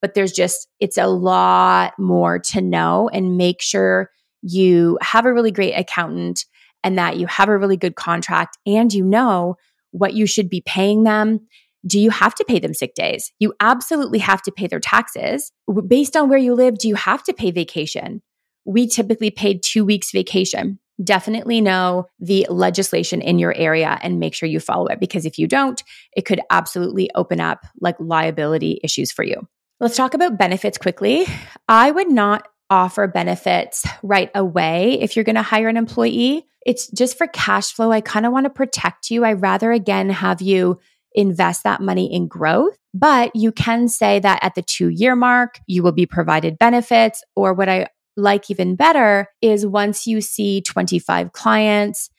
but 0.00 0.14
there's 0.14 0.32
just, 0.32 0.68
it's 0.80 0.98
a 0.98 1.06
lot 1.06 1.98
more 1.98 2.38
to 2.38 2.60
know 2.60 3.08
and 3.12 3.36
make 3.36 3.60
sure 3.60 4.10
you 4.42 4.98
have 5.02 5.26
a 5.26 5.32
really 5.32 5.50
great 5.50 5.74
accountant 5.74 6.44
and 6.84 6.98
that 6.98 7.16
you 7.16 7.26
have 7.26 7.48
a 7.48 7.58
really 7.58 7.76
good 7.76 7.96
contract 7.96 8.56
and 8.66 8.92
you 8.92 9.04
know 9.04 9.56
what 9.90 10.14
you 10.14 10.26
should 10.26 10.48
be 10.48 10.60
paying 10.60 11.04
them. 11.04 11.40
Do 11.86 11.98
you 11.98 12.10
have 12.10 12.34
to 12.36 12.44
pay 12.44 12.58
them 12.58 12.74
sick 12.74 12.94
days? 12.94 13.32
You 13.38 13.54
absolutely 13.60 14.18
have 14.18 14.42
to 14.42 14.52
pay 14.52 14.66
their 14.66 14.80
taxes. 14.80 15.52
Based 15.86 16.16
on 16.16 16.28
where 16.28 16.38
you 16.38 16.54
live, 16.54 16.78
do 16.78 16.88
you 16.88 16.94
have 16.94 17.22
to 17.24 17.32
pay 17.32 17.50
vacation? 17.50 18.22
We 18.64 18.86
typically 18.86 19.30
paid 19.30 19.62
two 19.62 19.84
weeks 19.84 20.10
vacation. 20.12 20.78
Definitely 21.02 21.60
know 21.60 22.06
the 22.18 22.46
legislation 22.50 23.22
in 23.22 23.38
your 23.38 23.54
area 23.54 23.98
and 24.02 24.18
make 24.18 24.34
sure 24.34 24.48
you 24.48 24.60
follow 24.60 24.86
it 24.86 25.00
because 25.00 25.24
if 25.24 25.38
you 25.38 25.46
don't, 25.46 25.82
it 26.16 26.22
could 26.22 26.40
absolutely 26.50 27.08
open 27.14 27.40
up 27.40 27.64
like 27.80 27.96
liability 28.00 28.80
issues 28.82 29.12
for 29.12 29.22
you. 29.22 29.46
Let's 29.80 29.96
talk 29.96 30.14
about 30.14 30.38
benefits 30.38 30.76
quickly. 30.76 31.24
I 31.68 31.92
would 31.92 32.10
not 32.10 32.48
offer 32.68 33.06
benefits 33.06 33.86
right 34.02 34.28
away 34.34 34.98
if 35.00 35.14
you're 35.14 35.24
going 35.24 35.36
to 35.36 35.42
hire 35.42 35.68
an 35.68 35.76
employee. 35.76 36.46
It's 36.66 36.88
just 36.88 37.16
for 37.16 37.28
cash 37.28 37.72
flow. 37.72 37.92
I 37.92 38.00
kind 38.00 38.26
of 38.26 38.32
want 38.32 38.44
to 38.46 38.50
protect 38.50 39.08
you. 39.08 39.24
I 39.24 39.34
rather 39.34 39.70
again 39.70 40.10
have 40.10 40.42
you 40.42 40.80
invest 41.14 41.62
that 41.62 41.80
money 41.80 42.12
in 42.12 42.26
growth, 42.26 42.76
but 42.92 43.34
you 43.36 43.52
can 43.52 43.88
say 43.88 44.18
that 44.18 44.40
at 44.42 44.56
the 44.56 44.62
2 44.62 44.88
year 44.88 45.14
mark 45.14 45.60
you 45.68 45.84
will 45.84 45.92
be 45.92 46.06
provided 46.06 46.58
benefits 46.58 47.22
or 47.36 47.54
what 47.54 47.68
I 47.68 47.86
like 48.16 48.50
even 48.50 48.74
better 48.74 49.28
is 49.40 49.64
once 49.64 50.08
you 50.08 50.20
see 50.20 50.60
25 50.60 51.32
clients 51.32 52.10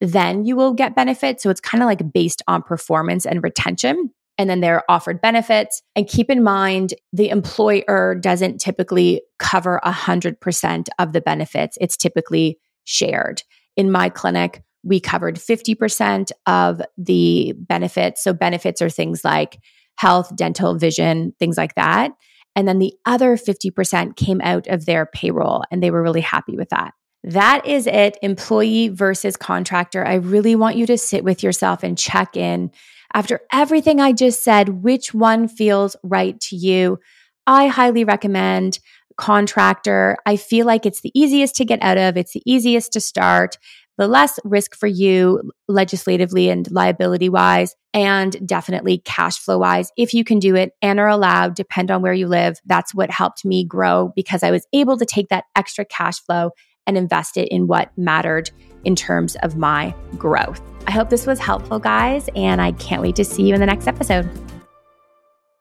then 0.00 0.44
you 0.44 0.56
will 0.56 0.72
get 0.72 0.96
benefits. 0.96 1.42
So 1.44 1.50
it's 1.50 1.60
kind 1.60 1.82
of 1.82 1.86
like 1.86 2.12
based 2.12 2.42
on 2.48 2.62
performance 2.62 3.24
and 3.24 3.42
retention 3.42 4.12
and 4.38 4.48
then 4.48 4.60
they're 4.60 4.90
offered 4.90 5.20
benefits. 5.20 5.82
And 5.94 6.08
keep 6.08 6.30
in 6.30 6.42
mind, 6.42 6.94
the 7.12 7.28
employer 7.28 8.14
doesn't 8.14 8.58
typically 8.58 9.22
cover 9.38 9.80
100% 9.84 10.88
of 10.98 11.12
the 11.12 11.20
benefits, 11.20 11.78
it's 11.80 11.96
typically 11.96 12.58
shared. 12.84 13.42
In 13.76 13.90
my 13.90 14.08
clinic, 14.08 14.62
we 14.84 15.00
covered 15.00 15.36
50% 15.36 16.32
of 16.46 16.82
the 16.98 17.54
benefits. 17.56 18.22
So, 18.22 18.32
benefits 18.32 18.82
are 18.82 18.90
things 18.90 19.24
like 19.24 19.58
health, 19.96 20.34
dental, 20.34 20.76
vision, 20.76 21.32
things 21.38 21.56
like 21.56 21.74
that. 21.76 22.12
And 22.54 22.68
then 22.68 22.78
the 22.78 22.92
other 23.06 23.36
50% 23.36 24.16
came 24.16 24.40
out 24.42 24.66
of 24.66 24.84
their 24.84 25.06
payroll, 25.06 25.62
and 25.70 25.82
they 25.82 25.90
were 25.90 26.02
really 26.02 26.20
happy 26.20 26.56
with 26.56 26.68
that. 26.70 26.92
That 27.24 27.64
is 27.66 27.86
it, 27.86 28.18
employee 28.20 28.88
versus 28.88 29.36
contractor. 29.36 30.04
I 30.04 30.14
really 30.14 30.56
want 30.56 30.76
you 30.76 30.86
to 30.86 30.98
sit 30.98 31.22
with 31.22 31.42
yourself 31.42 31.82
and 31.82 31.96
check 31.96 32.36
in 32.36 32.72
after 33.14 33.40
everything 33.52 34.00
I 34.00 34.12
just 34.12 34.42
said, 34.42 34.82
which 34.82 35.14
one 35.14 35.48
feels 35.48 35.96
right 36.02 36.38
to 36.40 36.56
you? 36.56 36.98
I 37.46 37.66
highly 37.66 38.04
recommend 38.04 38.78
contractor. 39.16 40.16
I 40.26 40.36
feel 40.36 40.66
like 40.66 40.86
it's 40.86 41.00
the 41.00 41.12
easiest 41.14 41.56
to 41.56 41.64
get 41.64 41.82
out 41.82 41.98
of, 41.98 42.16
it's 42.16 42.32
the 42.32 42.42
easiest 42.46 42.92
to 42.94 43.00
start, 43.00 43.58
the 43.98 44.08
less 44.08 44.38
risk 44.44 44.74
for 44.74 44.86
you 44.86 45.50
legislatively 45.68 46.48
and 46.48 46.70
liability 46.70 47.28
wise, 47.28 47.74
and 47.92 48.46
definitely 48.46 48.98
cash 48.98 49.38
flow 49.38 49.58
wise. 49.58 49.92
If 49.96 50.14
you 50.14 50.24
can 50.24 50.38
do 50.38 50.54
it 50.54 50.72
and 50.80 50.98
are 50.98 51.08
allowed, 51.08 51.54
depend 51.54 51.90
on 51.90 52.02
where 52.02 52.14
you 52.14 52.26
live. 52.26 52.58
That's 52.64 52.94
what 52.94 53.10
helped 53.10 53.44
me 53.44 53.64
grow 53.64 54.12
because 54.16 54.42
I 54.42 54.50
was 54.50 54.66
able 54.72 54.96
to 54.98 55.04
take 55.04 55.28
that 55.28 55.44
extra 55.56 55.84
cash 55.84 56.20
flow 56.20 56.52
and 56.86 56.96
invest 56.96 57.36
it 57.36 57.48
in 57.48 57.66
what 57.66 57.96
mattered 57.96 58.50
in 58.84 58.96
terms 58.96 59.36
of 59.42 59.56
my 59.56 59.94
growth. 60.16 60.60
I 60.86 60.90
hope 60.90 61.10
this 61.10 61.26
was 61.26 61.38
helpful, 61.38 61.78
guys, 61.78 62.28
and 62.34 62.60
I 62.60 62.72
can't 62.72 63.02
wait 63.02 63.16
to 63.16 63.24
see 63.24 63.44
you 63.44 63.54
in 63.54 63.60
the 63.60 63.66
next 63.66 63.86
episode. 63.86 64.28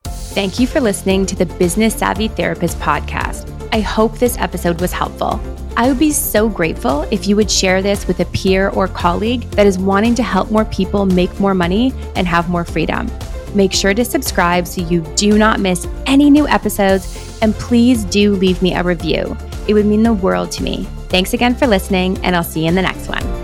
Thank 0.05 0.59
you 0.59 0.67
for 0.67 0.79
listening 0.79 1.25
to 1.25 1.35
the 1.35 1.45
Business 1.45 1.95
Savvy 1.95 2.27
Therapist 2.29 2.79
podcast. 2.79 3.49
I 3.73 3.81
hope 3.81 4.17
this 4.17 4.37
episode 4.37 4.79
was 4.79 4.91
helpful. 4.91 5.39
I 5.77 5.87
would 5.87 5.99
be 5.99 6.11
so 6.11 6.49
grateful 6.49 7.03
if 7.11 7.27
you 7.27 7.35
would 7.35 7.49
share 7.49 7.81
this 7.81 8.07
with 8.07 8.19
a 8.19 8.25
peer 8.25 8.69
or 8.69 8.87
colleague 8.87 9.41
that 9.51 9.67
is 9.67 9.77
wanting 9.77 10.15
to 10.15 10.23
help 10.23 10.51
more 10.51 10.65
people 10.65 11.05
make 11.05 11.39
more 11.39 11.53
money 11.53 11.93
and 12.15 12.27
have 12.27 12.49
more 12.49 12.65
freedom. 12.65 13.09
Make 13.53 13.73
sure 13.73 13.93
to 13.93 14.05
subscribe 14.05 14.67
so 14.67 14.81
you 14.81 15.01
do 15.15 15.37
not 15.37 15.59
miss 15.59 15.87
any 16.05 16.29
new 16.29 16.47
episodes, 16.47 17.37
and 17.41 17.53
please 17.55 18.05
do 18.05 18.35
leave 18.35 18.61
me 18.61 18.73
a 18.73 18.83
review. 18.83 19.35
It 19.67 19.73
would 19.73 19.85
mean 19.85 20.03
the 20.03 20.13
world 20.13 20.51
to 20.53 20.63
me. 20.63 20.87
Thanks 21.09 21.33
again 21.33 21.55
for 21.55 21.67
listening, 21.67 22.17
and 22.23 22.35
I'll 22.35 22.43
see 22.43 22.61
you 22.61 22.67
in 22.67 22.75
the 22.75 22.81
next 22.81 23.09
one. 23.09 23.40